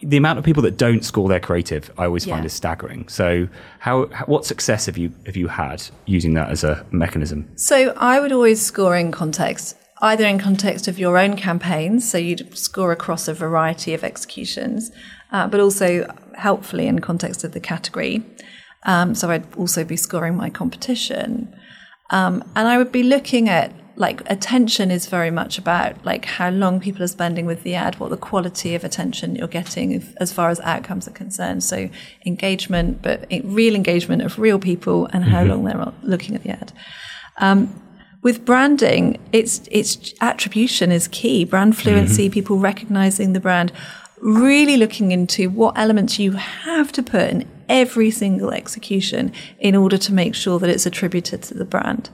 the 0.02 0.16
amount 0.16 0.38
of 0.38 0.44
people 0.44 0.62
that 0.62 0.78
don't 0.78 1.04
score 1.04 1.28
their 1.28 1.40
creative, 1.40 1.90
I 1.98 2.06
always 2.06 2.24
find 2.24 2.46
is 2.46 2.54
staggering. 2.54 3.08
So, 3.08 3.46
how, 3.78 4.06
how 4.06 4.24
what 4.24 4.46
success 4.46 4.86
have 4.86 4.96
you 4.96 5.12
have 5.26 5.36
you 5.36 5.48
had 5.48 5.82
using 6.06 6.32
that 6.34 6.48
as 6.48 6.64
a 6.64 6.86
mechanism? 6.92 7.46
So 7.56 7.92
I 7.98 8.20
would 8.20 8.32
always 8.32 8.62
score 8.62 8.96
in 8.96 9.12
context, 9.12 9.76
either 10.02 10.26
in 10.26 10.38
context 10.38 10.88
of 10.88 10.98
your 10.98 11.16
own 11.16 11.36
campaigns, 11.36 12.10
so 12.10 12.18
you'd 12.18 12.56
score 12.58 12.92
across 12.92 13.28
a 13.28 13.34
variety 13.34 13.94
of 13.94 14.02
executions, 14.02 14.90
uh, 15.30 15.46
but 15.46 15.60
also 15.60 16.12
helpfully 16.34 16.86
in 16.88 16.98
context 16.98 17.44
of 17.44 17.52
the 17.52 17.60
category. 17.60 18.22
Um, 18.82 19.14
so 19.14 19.30
I'd 19.30 19.54
also 19.54 19.84
be 19.84 19.96
scoring 19.96 20.36
my 20.36 20.50
competition. 20.50 21.54
Um, 22.10 22.42
and 22.56 22.66
I 22.68 22.78
would 22.78 22.92
be 22.92 23.04
looking 23.04 23.48
at 23.48 23.72
like 23.94 24.22
attention 24.30 24.90
is 24.90 25.06
very 25.06 25.30
much 25.30 25.58
about 25.58 26.04
like 26.04 26.24
how 26.24 26.50
long 26.50 26.80
people 26.80 27.02
are 27.02 27.08
spending 27.08 27.46
with 27.46 27.62
the 27.62 27.74
ad, 27.74 28.00
what 28.00 28.10
the 28.10 28.16
quality 28.16 28.74
of 28.74 28.84
attention 28.84 29.36
you're 29.36 29.46
getting 29.46 29.92
if, 29.92 30.14
as 30.16 30.32
far 30.32 30.48
as 30.50 30.58
outcomes 30.60 31.06
are 31.06 31.12
concerned. 31.12 31.62
So 31.62 31.90
engagement, 32.26 33.02
but 33.02 33.26
real 33.44 33.74
engagement 33.74 34.22
of 34.22 34.38
real 34.38 34.58
people 34.58 35.06
and 35.12 35.24
how 35.24 35.44
long 35.44 35.64
they're 35.64 35.92
looking 36.02 36.34
at 36.34 36.42
the 36.42 36.50
ad. 36.50 36.72
Um, 37.38 37.82
with 38.22 38.44
branding, 38.44 39.18
it's 39.32 39.62
it's 39.70 40.14
attribution 40.20 40.92
is 40.92 41.08
key. 41.08 41.44
Brand 41.44 41.76
fluency, 41.76 42.26
mm-hmm. 42.26 42.32
people 42.32 42.58
recognizing 42.58 43.32
the 43.32 43.40
brand, 43.40 43.72
really 44.20 44.76
looking 44.76 45.10
into 45.10 45.50
what 45.50 45.76
elements 45.76 46.18
you 46.18 46.32
have 46.32 46.92
to 46.92 47.02
put 47.02 47.30
in 47.30 47.48
every 47.68 48.10
single 48.10 48.52
execution 48.52 49.32
in 49.58 49.74
order 49.74 49.98
to 49.98 50.12
make 50.12 50.34
sure 50.34 50.58
that 50.58 50.70
it's 50.70 50.86
attributed 50.86 51.42
to 51.42 51.54
the 51.54 51.64
brand. 51.64 52.10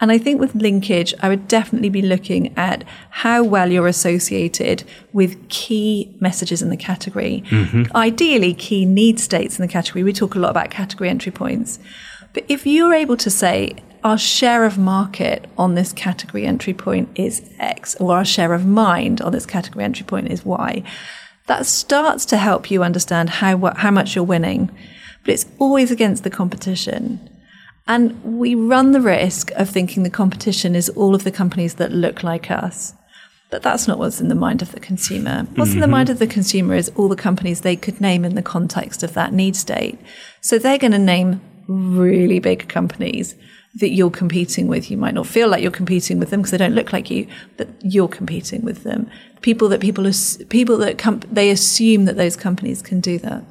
And 0.00 0.10
I 0.10 0.18
think 0.18 0.40
with 0.40 0.54
linkage, 0.56 1.14
I 1.20 1.28
would 1.28 1.46
definitely 1.46 1.90
be 1.90 2.02
looking 2.02 2.56
at 2.58 2.82
how 3.10 3.44
well 3.44 3.70
you're 3.70 3.86
associated 3.86 4.82
with 5.12 5.48
key 5.48 6.16
messages 6.18 6.60
in 6.60 6.70
the 6.70 6.76
category. 6.76 7.44
Mm-hmm. 7.50 7.96
Ideally, 7.96 8.54
key 8.54 8.84
need 8.84 9.20
states 9.20 9.58
in 9.58 9.62
the 9.62 9.72
category. 9.72 10.02
We 10.02 10.12
talk 10.12 10.34
a 10.34 10.40
lot 10.40 10.50
about 10.50 10.70
category 10.70 11.08
entry 11.08 11.30
points. 11.30 11.78
But 12.32 12.44
if 12.48 12.66
you're 12.66 12.94
able 12.94 13.16
to 13.18 13.30
say, 13.30 13.76
our 14.04 14.18
share 14.18 14.64
of 14.64 14.78
market 14.78 15.48
on 15.56 15.74
this 15.74 15.92
category 15.92 16.44
entry 16.44 16.74
point 16.74 17.08
is 17.14 17.48
X, 17.58 17.94
or 17.96 18.16
our 18.16 18.24
share 18.24 18.52
of 18.52 18.66
mind 18.66 19.20
on 19.20 19.32
this 19.32 19.46
category 19.46 19.84
entry 19.84 20.04
point 20.04 20.30
is 20.30 20.44
Y, 20.44 20.82
that 21.46 21.66
starts 21.66 22.24
to 22.26 22.36
help 22.36 22.70
you 22.70 22.82
understand 22.82 23.30
how, 23.30 23.72
how 23.76 23.90
much 23.90 24.14
you're 24.14 24.24
winning. 24.24 24.70
But 25.24 25.34
it's 25.34 25.46
always 25.58 25.90
against 25.90 26.24
the 26.24 26.30
competition. 26.30 27.28
And 27.86 28.22
we 28.24 28.54
run 28.54 28.92
the 28.92 29.00
risk 29.00 29.50
of 29.52 29.68
thinking 29.68 30.02
the 30.02 30.10
competition 30.10 30.74
is 30.74 30.88
all 30.90 31.14
of 31.14 31.24
the 31.24 31.32
companies 31.32 31.74
that 31.74 31.92
look 31.92 32.22
like 32.22 32.50
us. 32.50 32.94
But 33.50 33.62
that's 33.62 33.86
not 33.86 33.98
what's 33.98 34.20
in 34.20 34.28
the 34.28 34.34
mind 34.34 34.62
of 34.62 34.72
the 34.72 34.80
consumer. 34.80 35.46
What's 35.56 35.74
in 35.74 35.80
the 35.80 35.84
mm-hmm. 35.84 35.92
mind 35.92 36.10
of 36.10 36.18
the 36.18 36.26
consumer 36.26 36.74
is 36.74 36.90
all 36.96 37.08
the 37.08 37.16
companies 37.16 37.60
they 37.60 37.76
could 37.76 38.00
name 38.00 38.24
in 38.24 38.34
the 38.34 38.42
context 38.42 39.02
of 39.02 39.14
that 39.14 39.32
need 39.32 39.56
state. 39.56 39.98
So 40.40 40.58
they're 40.58 40.78
going 40.78 40.92
to 40.92 40.98
name 40.98 41.40
really 41.68 42.38
big 42.38 42.68
companies 42.68 43.34
that 43.74 43.90
you're 43.90 44.10
competing 44.10 44.66
with. 44.66 44.90
You 44.90 44.96
might 44.96 45.14
not 45.14 45.26
feel 45.26 45.48
like 45.48 45.62
you're 45.62 45.70
competing 45.70 46.18
with 46.18 46.30
them 46.30 46.40
because 46.40 46.50
they 46.50 46.58
don't 46.58 46.74
look 46.74 46.92
like 46.92 47.10
you, 47.10 47.26
but 47.56 47.68
you're 47.80 48.08
competing 48.08 48.62
with 48.62 48.84
them. 48.84 49.10
People 49.40 49.68
that 49.70 49.80
people, 49.80 50.04
people 50.48 50.76
that 50.78 50.98
com- 50.98 51.22
they 51.30 51.50
assume 51.50 52.04
that 52.04 52.16
those 52.16 52.36
companies 52.36 52.82
can 52.82 53.00
do 53.00 53.18
that. 53.20 53.44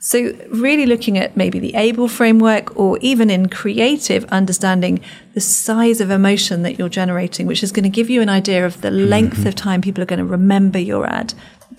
So, 0.00 0.32
really 0.50 0.86
looking 0.86 1.18
at 1.18 1.36
maybe 1.36 1.58
the 1.58 1.74
ABLE 1.74 2.06
framework 2.06 2.76
or 2.78 2.98
even 3.00 3.30
in 3.30 3.48
creative, 3.48 4.24
understanding 4.26 5.00
the 5.34 5.40
size 5.40 6.00
of 6.00 6.10
emotion 6.12 6.62
that 6.62 6.78
you're 6.78 6.88
generating, 6.88 7.48
which 7.48 7.64
is 7.64 7.72
going 7.72 7.82
to 7.82 7.88
give 7.88 8.08
you 8.08 8.22
an 8.22 8.28
idea 8.28 8.64
of 8.64 8.80
the 8.80 8.92
length 8.92 9.38
mm-hmm. 9.38 9.48
of 9.48 9.56
time 9.56 9.80
people 9.80 10.00
are 10.00 10.06
going 10.06 10.20
to 10.20 10.24
remember 10.24 10.78
your 10.78 11.04
ad. 11.04 11.34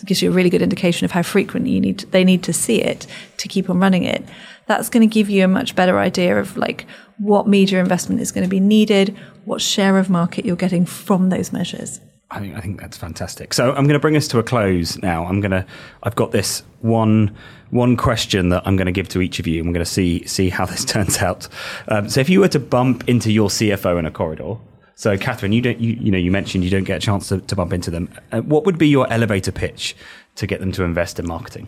Gives 0.06 0.22
you 0.22 0.32
a 0.32 0.34
really 0.34 0.50
good 0.50 0.62
indication 0.62 1.06
of 1.06 1.12
how 1.12 1.22
frequently 1.22 1.72
you 1.72 1.82
need 1.82 2.00
they 2.12 2.24
need 2.24 2.44
to 2.44 2.54
see 2.54 2.82
it 2.82 3.06
to 3.38 3.48
keep 3.48 3.70
on 3.70 3.80
running 3.80 4.04
it. 4.04 4.24
That's 4.66 4.90
going 4.90 5.08
to 5.08 5.14
give 5.14 5.30
you 5.30 5.44
a 5.44 5.48
much 5.48 5.76
better 5.76 6.00
idea 6.00 6.40
of 6.40 6.56
like 6.58 6.86
what 7.18 7.48
media 7.48 7.80
investment 7.80 8.22
is 8.22 8.32
going 8.32 8.44
to 8.44 8.50
be 8.50 8.60
needed, 8.60 9.18
what 9.46 9.62
share 9.62 9.98
of 9.98 10.10
market 10.10 10.46
you're 10.46 10.56
getting 10.56 10.86
from 10.86 11.30
those 11.30 11.52
measures. 11.52 12.00
I 12.32 12.40
think 12.40 12.56
I 12.56 12.62
think 12.62 12.80
that's 12.80 12.98
fantastic. 12.98 13.54
So 13.54 13.70
I'm 13.70 13.86
going 13.86 13.94
to 13.94 14.00
bring 14.00 14.16
us 14.16 14.28
to 14.30 14.40
a 14.40 14.44
close 14.44 15.02
now. 15.02 15.26
I'm 15.26 15.42
going 15.42 15.52
to 15.52 15.66
I've 16.04 16.16
got 16.16 16.32
this 16.32 16.62
one 16.82 17.36
one 17.72 17.98
question 17.98 18.50
that 18.50 18.64
I'm 18.66 18.76
going 18.76 18.86
to 18.86 18.92
give 18.92 19.10
to 19.10 19.22
each 19.22 19.40
of 19.40 19.48
you. 19.48 19.62
I'm 19.62 19.74
going 19.74 19.84
to 19.84 19.92
see 19.92 20.26
see 20.26 20.50
how 20.50 20.66
this 20.66 20.86
turns 20.94 21.18
out. 21.18 21.48
Um, 21.88 22.08
so 22.08 22.22
if 22.22 22.30
you 22.30 22.40
were 22.40 22.48
to 22.50 22.60
bump 22.60 23.08
into 23.10 23.32
your 23.32 23.50
CFO 23.50 23.98
in 23.98 24.06
a 24.06 24.12
corridor, 24.12 24.56
so 25.00 25.18
Cathrin, 25.18 25.54
you 25.54 25.62
don't 25.62 25.80
you, 25.80 25.94
you 26.00 26.12
know 26.12 26.18
you 26.18 26.32
mentioned 26.32 26.64
you 26.64 26.70
don't 26.70 26.84
get 26.84 26.98
a 26.98 27.00
chance 27.00 27.30
to, 27.30 27.40
to 27.40 27.56
bump 27.56 27.74
into 27.74 27.90
them. 27.90 28.10
Uh, 28.32 28.42
what 28.42 28.66
would 28.66 28.78
be 28.78 28.88
your 28.88 29.12
elevator 29.12 29.52
pitch 29.52 29.96
to 30.36 30.46
get 30.46 30.60
them 30.60 30.72
to 30.74 30.84
invest 30.84 31.20
in 31.20 31.28
marketing? 31.28 31.68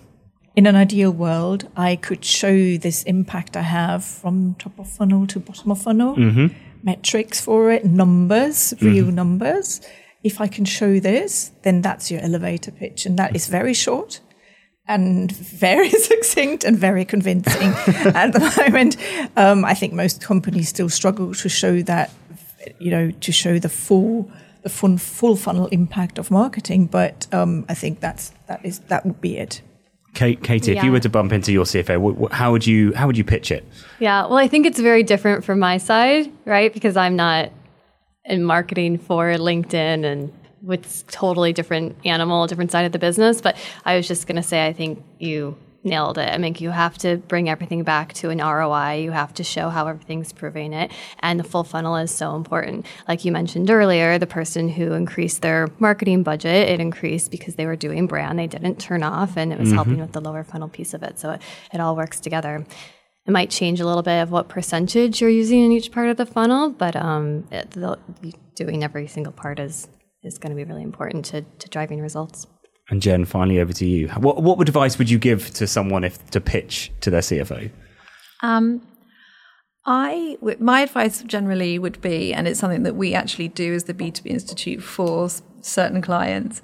in 0.56 0.66
an 0.66 0.76
ideal 0.76 1.12
world, 1.12 1.70
I 1.78 1.96
could 1.96 2.26
show 2.26 2.78
this 2.78 3.04
impact 3.04 3.56
I 3.56 3.62
have 3.62 4.04
from 4.04 4.56
top 4.56 4.78
of 4.80 4.90
funnel 4.90 5.26
to 5.28 5.40
bottom 5.40 5.72
of 5.72 5.82
funnel, 5.82 6.16
metrics 6.84 7.40
for 7.40 7.72
it, 7.72 7.86
numbers, 7.86 8.74
real 8.82 9.06
numbers. 9.06 9.80
If 10.24 10.42
I 10.42 10.48
can 10.48 10.66
show 10.66 11.00
this, 11.00 11.52
then 11.64 11.82
that's 11.82 12.12
your 12.12 12.20
elevator 12.22 12.72
pitch. 12.72 13.06
And 13.06 13.18
that 13.18 13.34
is 13.36 13.48
very 13.48 13.74
short 13.74 14.20
and 14.88 15.32
very 15.32 15.90
succinct 16.10 16.64
and 16.66 16.78
very 16.78 17.06
convincing 17.06 17.70
at 18.14 18.34
the 18.34 18.54
moment. 18.58 18.98
Um, 19.38 19.64
I 19.64 19.74
think 19.74 19.94
most 19.94 20.22
companies 20.22 20.68
still 20.68 20.90
struggle 20.90 21.34
to 21.34 21.50
show 21.50 21.82
that, 21.84 22.12
you 22.80 22.92
know, 22.92 23.12
to 23.12 23.32
show 23.32 23.60
the 23.60 23.70
full 23.70 24.32
the 24.64 24.70
full, 24.70 24.98
full 24.98 25.36
funnel 25.36 25.68
impact 25.68 26.18
of 26.20 26.30
marketing. 26.30 26.86
But 26.86 27.28
um, 27.34 27.66
I 27.68 27.74
think 27.74 28.00
that's 28.00 28.32
that 28.48 28.64
is 28.66 28.80
that 28.80 29.06
would 29.06 29.22
be 29.22 29.38
it. 29.38 29.62
Kate, 30.14 30.44
Katie, 30.44 30.74
if 30.76 30.84
you 30.84 30.92
were 30.92 31.00
to 31.00 31.10
bump 31.10 31.32
into 31.32 31.54
your 31.54 31.64
CFO, 31.64 31.98
wh- 31.98 32.30
wh- 32.30 32.36
how 32.36 32.52
would 32.52 32.68
you 32.68 32.94
how 32.94 33.08
would 33.08 33.18
you 33.18 33.24
pitch 33.24 33.50
it? 33.50 33.66
Yeah, 34.00 34.26
well, 34.26 34.38
I 34.38 34.48
think 34.48 34.66
it's 34.66 34.80
very 34.80 35.04
different 35.04 35.46
from 35.46 35.60
my 35.60 35.78
side, 35.78 36.30
right? 36.46 36.74
Because 36.74 36.98
I'm 36.98 37.16
not 37.16 37.52
in 38.26 38.44
marketing 38.44 38.98
for 38.98 39.32
LinkedIn 39.34 40.06
and 40.06 40.32
it's 40.70 41.04
totally 41.08 41.54
different 41.54 41.96
animal, 42.06 42.46
different 42.46 42.72
side 42.72 42.86
of 42.86 42.92
the 42.92 43.00
business. 43.00 43.42
But 43.42 43.58
I 43.86 43.96
was 43.96 44.08
just 44.08 44.28
going 44.28 44.36
to 44.36 44.44
say, 44.44 44.68
I 44.68 44.74
think 44.74 45.04
you 45.18 45.58
nailed 45.84 46.18
it. 46.18 46.30
I 46.30 46.38
mean, 46.38 46.56
you 46.60 46.70
have 46.70 46.98
to 47.00 47.18
bring 47.18 47.50
everything 47.50 47.84
back 47.84 48.14
to 48.14 48.30
an 48.30 48.40
ROI. 48.40 49.02
You 49.04 49.12
have 49.12 49.34
to 49.36 49.44
show 49.44 49.70
how 49.70 49.88
everything's 49.88 50.32
proving 50.32 50.74
it. 50.74 50.92
And 51.20 51.40
the 51.40 51.44
full 51.44 51.64
funnel 51.64 51.96
is 51.96 52.12
so 52.12 52.36
important. 52.36 52.86
Like 53.08 53.26
you 53.26 53.32
mentioned 53.32 53.70
earlier, 53.70 54.18
the 54.18 54.28
person 54.28 54.70
who 54.70 54.94
increased 54.94 55.42
their 55.42 55.70
marketing 55.80 56.24
budget, 56.24 56.70
it 56.70 56.80
increased 56.80 57.32
because 57.32 57.56
they 57.56 57.66
were 57.66 57.76
doing 57.76 58.08
brand. 58.08 58.38
They 58.38 58.48
didn't 58.48 58.80
turn 58.80 59.04
off 59.04 59.38
and 59.38 59.52
it 59.52 59.60
was 59.60 59.72
helping 59.72 60.00
with 60.00 60.12
the 60.12 60.22
lower 60.22 60.44
funnel 60.44 60.70
piece 60.70 60.94
of 60.94 61.04
it. 61.04 61.18
So 61.20 61.32
it, 61.32 61.42
it 61.74 61.80
all 61.80 61.96
works 61.96 62.20
together. 62.20 62.66
it 63.26 63.32
might 63.32 63.50
change 63.50 63.80
a 63.80 63.86
little 63.86 64.04
bit 64.04 64.22
of 64.22 64.32
what 64.32 64.50
percentage 64.50 65.22
you're 65.22 65.30
using 65.30 65.64
in 65.64 65.72
each 65.72 65.92
part 65.92 66.10
of 66.10 66.18
the 66.18 66.26
funnel, 66.26 66.70
but 66.70 66.96
um, 66.96 67.48
it, 67.52 67.72
the, 67.72 67.98
doing 68.56 68.84
every 68.84 69.08
single 69.08 69.34
part 69.34 69.60
is 69.60 69.88
is 70.24 70.38
going 70.38 70.52
to 70.52 70.56
be 70.56 70.64
really 70.64 70.84
important 70.84 71.26
to, 71.26 71.42
to 71.42 71.68
driving 71.70 72.00
results. 72.00 72.46
And 72.92 73.02
Jen, 73.02 73.24
finally 73.24 73.60
over 73.60 73.72
to 73.74 73.86
you. 73.86 74.10
What 74.10 74.44
what 74.44 74.62
advice 74.68 75.00
would 75.00 75.10
you 75.10 75.18
give 75.18 75.52
to 75.56 75.66
someone 75.66 76.04
if 76.04 76.24
to 76.32 76.42
pitch 76.42 76.92
to 77.00 77.10
their 77.10 77.22
CFO? 77.22 77.72
Um, 78.42 78.86
I 79.86 80.38
my 80.60 80.82
advice 80.82 81.24
generally 81.24 81.80
would 81.80 82.02
be, 82.02 82.34
and 82.34 82.50
it's 82.50 82.60
something 82.60 82.84
that 82.84 82.96
we 82.96 83.14
actually 83.14 83.48
do 83.48 83.74
as 83.74 83.86
the 83.86 83.94
B 83.94 84.12
two 84.12 84.24
B 84.24 84.30
Institute 84.30 84.84
for 84.84 85.30
certain 85.62 86.02
clients, 86.02 86.62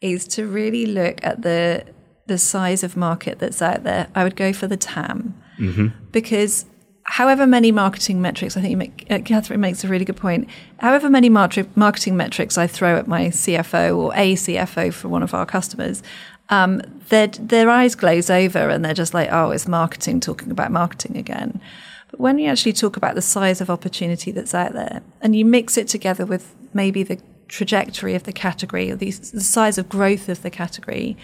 is 0.00 0.26
to 0.28 0.46
really 0.46 0.84
look 0.84 1.20
at 1.22 1.42
the 1.42 1.84
the 2.26 2.38
size 2.38 2.82
of 2.82 2.96
market 2.96 3.38
that's 3.38 3.62
out 3.62 3.84
there. 3.84 4.08
I 4.16 4.24
would 4.24 4.34
go 4.34 4.52
for 4.52 4.66
the 4.66 4.76
TAM 4.76 5.40
mm-hmm. 5.58 5.86
because 6.10 6.66
however 7.08 7.46
many 7.46 7.72
marketing 7.72 8.20
metrics, 8.20 8.56
I 8.56 8.60
think 8.60 8.76
make, 8.76 9.06
uh, 9.10 9.18
Cathrin 9.18 9.60
makes 9.60 9.82
a 9.82 9.88
really 9.88 10.04
good 10.04 10.18
point. 10.18 10.46
However 10.78 11.08
many 11.08 11.30
marketing 11.30 12.16
metrics 12.16 12.58
I 12.58 12.66
throw 12.66 12.96
at 12.96 13.08
my 13.08 13.28
CFO 13.28 13.96
or 13.96 14.12
a 14.14 14.34
CFO 14.34 14.92
for 14.92 15.08
one 15.08 15.22
of 15.22 15.32
our 15.32 15.46
customers, 15.46 16.02
um, 16.50 16.82
their 17.08 17.28
their 17.28 17.70
eyes 17.70 17.94
glaze 17.94 18.28
over 18.28 18.68
and 18.68 18.84
they're 18.84 18.92
just 18.92 19.14
like, 19.14 19.30
oh, 19.32 19.50
it's 19.50 19.66
marketing 19.66 20.20
talking 20.20 20.50
about 20.50 20.70
marketing 20.70 21.16
again. 21.16 21.60
But 22.10 22.20
when 22.20 22.38
you 22.38 22.48
actually 22.48 22.74
talk 22.74 22.98
about 22.98 23.14
the 23.14 23.22
size 23.22 23.62
of 23.62 23.70
opportunity 23.70 24.30
that's 24.30 24.54
out 24.54 24.74
there 24.74 25.00
and 25.22 25.34
you 25.34 25.46
mix 25.46 25.78
it 25.78 25.88
together 25.88 26.26
with 26.26 26.54
maybe 26.74 27.02
the 27.02 27.18
trajectory 27.48 28.14
of 28.16 28.24
the 28.24 28.32
category 28.34 28.90
or 28.90 28.96
the, 28.96 29.10
the 29.10 29.40
size 29.40 29.78
of 29.78 29.88
growth 29.88 30.28
of 30.28 30.42
the 30.42 30.50
category 30.50 31.16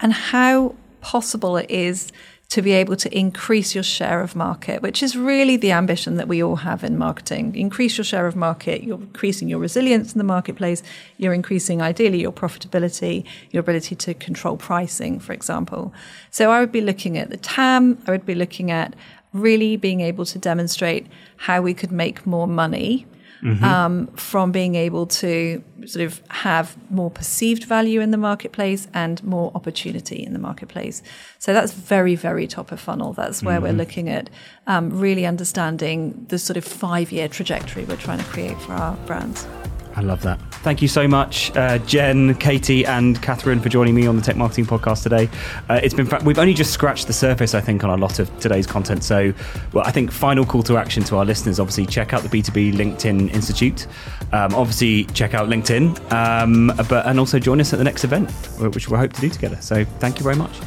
and 0.00 0.14
how 0.14 0.74
possible 1.02 1.58
it 1.58 1.70
is 1.70 2.12
to 2.48 2.62
be 2.62 2.72
able 2.72 2.96
to 2.96 3.14
increase 3.16 3.74
your 3.74 3.84
share 3.84 4.22
of 4.22 4.34
market, 4.34 4.80
which 4.80 5.02
is 5.02 5.14
really 5.14 5.58
the 5.58 5.70
ambition 5.70 6.16
that 6.16 6.26
we 6.26 6.42
all 6.42 6.56
have 6.56 6.82
in 6.82 6.96
marketing. 6.96 7.54
Increase 7.54 7.98
your 7.98 8.06
share 8.06 8.26
of 8.26 8.34
market, 8.34 8.82
you're 8.82 8.98
increasing 8.98 9.50
your 9.50 9.58
resilience 9.58 10.14
in 10.14 10.18
the 10.18 10.24
marketplace, 10.24 10.82
you're 11.18 11.34
increasing 11.34 11.82
ideally 11.82 12.22
your 12.22 12.32
profitability, 12.32 13.24
your 13.50 13.60
ability 13.60 13.94
to 13.96 14.14
control 14.14 14.56
pricing, 14.56 15.20
for 15.20 15.34
example. 15.34 15.92
So 16.30 16.50
I 16.50 16.60
would 16.60 16.72
be 16.72 16.80
looking 16.80 17.18
at 17.18 17.28
the 17.28 17.36
TAM, 17.36 18.02
I 18.06 18.12
would 18.12 18.24
be 18.24 18.34
looking 18.34 18.70
at 18.70 18.96
really 19.34 19.76
being 19.76 20.00
able 20.00 20.24
to 20.24 20.38
demonstrate 20.38 21.06
how 21.36 21.60
we 21.60 21.74
could 21.74 21.92
make 21.92 22.26
more 22.26 22.46
money 22.48 23.06
mm-hmm. 23.42 23.64
um, 23.64 24.06
from 24.08 24.52
being 24.52 24.74
able 24.74 25.06
to 25.06 25.62
sort 25.86 26.04
of 26.04 26.22
have 26.28 26.76
more 26.90 27.10
perceived 27.10 27.64
value 27.64 28.00
in 28.00 28.10
the 28.10 28.16
marketplace 28.16 28.88
and 28.92 29.22
more 29.24 29.52
opportunity 29.54 30.22
in 30.24 30.32
the 30.32 30.38
marketplace. 30.38 31.02
So 31.38 31.52
that's 31.52 31.72
very, 31.72 32.14
very 32.14 32.46
top 32.46 32.72
of 32.72 32.80
funnel. 32.80 33.12
That's 33.12 33.42
where 33.42 33.56
mm-hmm. 33.56 33.64
we're 33.64 33.72
looking 33.72 34.08
at 34.08 34.30
um, 34.66 34.98
really 34.98 35.26
understanding 35.26 36.26
the 36.28 36.38
sort 36.38 36.56
of 36.56 36.64
five 36.64 37.12
year 37.12 37.28
trajectory 37.28 37.84
we're 37.84 37.96
trying 37.96 38.18
to 38.18 38.24
create 38.24 38.60
for 38.60 38.72
our 38.72 38.96
brands. 39.06 39.46
I 39.98 40.00
love 40.00 40.22
that. 40.22 40.40
Thank 40.62 40.80
you 40.80 40.86
so 40.86 41.08
much, 41.08 41.50
uh, 41.56 41.78
Jen, 41.78 42.36
Katie, 42.36 42.86
and 42.86 43.20
Cathrin 43.20 43.60
for 43.60 43.68
joining 43.68 43.96
me 43.96 44.06
on 44.06 44.14
the 44.14 44.22
Tech 44.22 44.36
Marketing 44.36 44.64
Podcast 44.64 45.02
today. 45.02 45.28
Uh, 45.68 45.80
it's 45.82 45.92
been 45.92 46.08
we've 46.24 46.38
only 46.38 46.54
just 46.54 46.72
scratched 46.72 47.08
the 47.08 47.12
surface, 47.12 47.52
I 47.52 47.60
think, 47.60 47.82
on 47.82 47.90
a 47.90 47.96
lot 47.96 48.20
of 48.20 48.38
today's 48.38 48.64
content. 48.64 49.02
So, 49.02 49.34
well, 49.72 49.84
I 49.84 49.90
think 49.90 50.12
final 50.12 50.46
call 50.46 50.62
to 50.64 50.76
action 50.76 51.02
to 51.04 51.16
our 51.16 51.24
listeners: 51.24 51.58
obviously, 51.58 51.84
check 51.84 52.12
out 52.12 52.22
the 52.22 52.28
B 52.28 52.42
two 52.42 52.52
B 52.52 52.70
LinkedIn 52.70 53.34
Institute. 53.34 53.88
Um, 54.32 54.54
obviously, 54.54 55.06
check 55.06 55.34
out 55.34 55.48
LinkedIn, 55.48 56.12
um, 56.12 56.68
but 56.88 57.04
and 57.06 57.18
also 57.18 57.40
join 57.40 57.60
us 57.60 57.72
at 57.72 57.78
the 57.78 57.84
next 57.84 58.04
event, 58.04 58.30
which 58.60 58.88
we 58.88 58.96
hope 58.96 59.12
to 59.14 59.20
do 59.20 59.28
together. 59.28 59.60
So, 59.60 59.84
thank 59.84 60.18
you 60.18 60.22
very 60.22 60.36
much. 60.36 60.60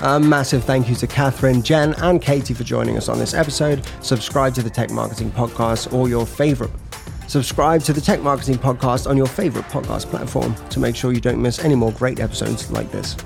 A 0.00 0.18
massive 0.18 0.64
thank 0.64 0.88
you 0.88 0.96
to 0.96 1.06
Cathrin, 1.06 1.62
Jen, 1.62 1.94
and 1.98 2.20
Katie 2.20 2.54
for 2.54 2.64
joining 2.64 2.96
us 2.96 3.08
on 3.08 3.20
this 3.20 3.34
episode. 3.34 3.86
Subscribe 4.00 4.52
to 4.54 4.62
the 4.62 4.70
Tech 4.70 4.90
Marketing 4.90 5.30
Podcast 5.30 5.92
or 5.92 6.08
your 6.08 6.26
favorite 6.26 6.72
Subscribe 7.32 7.80
to 7.84 7.94
the 7.94 8.00
Tech 8.02 8.20
Marketing 8.20 8.56
Podcast 8.56 9.08
on 9.08 9.16
your 9.16 9.26
favorite 9.26 9.64
podcast 9.68 10.04
platform 10.10 10.54
to 10.68 10.78
make 10.78 10.94
sure 10.94 11.14
you 11.14 11.20
don't 11.20 11.40
miss 11.40 11.64
any 11.64 11.74
more 11.74 11.90
great 11.92 12.20
episodes 12.20 12.70
like 12.70 12.90
this. 12.90 13.16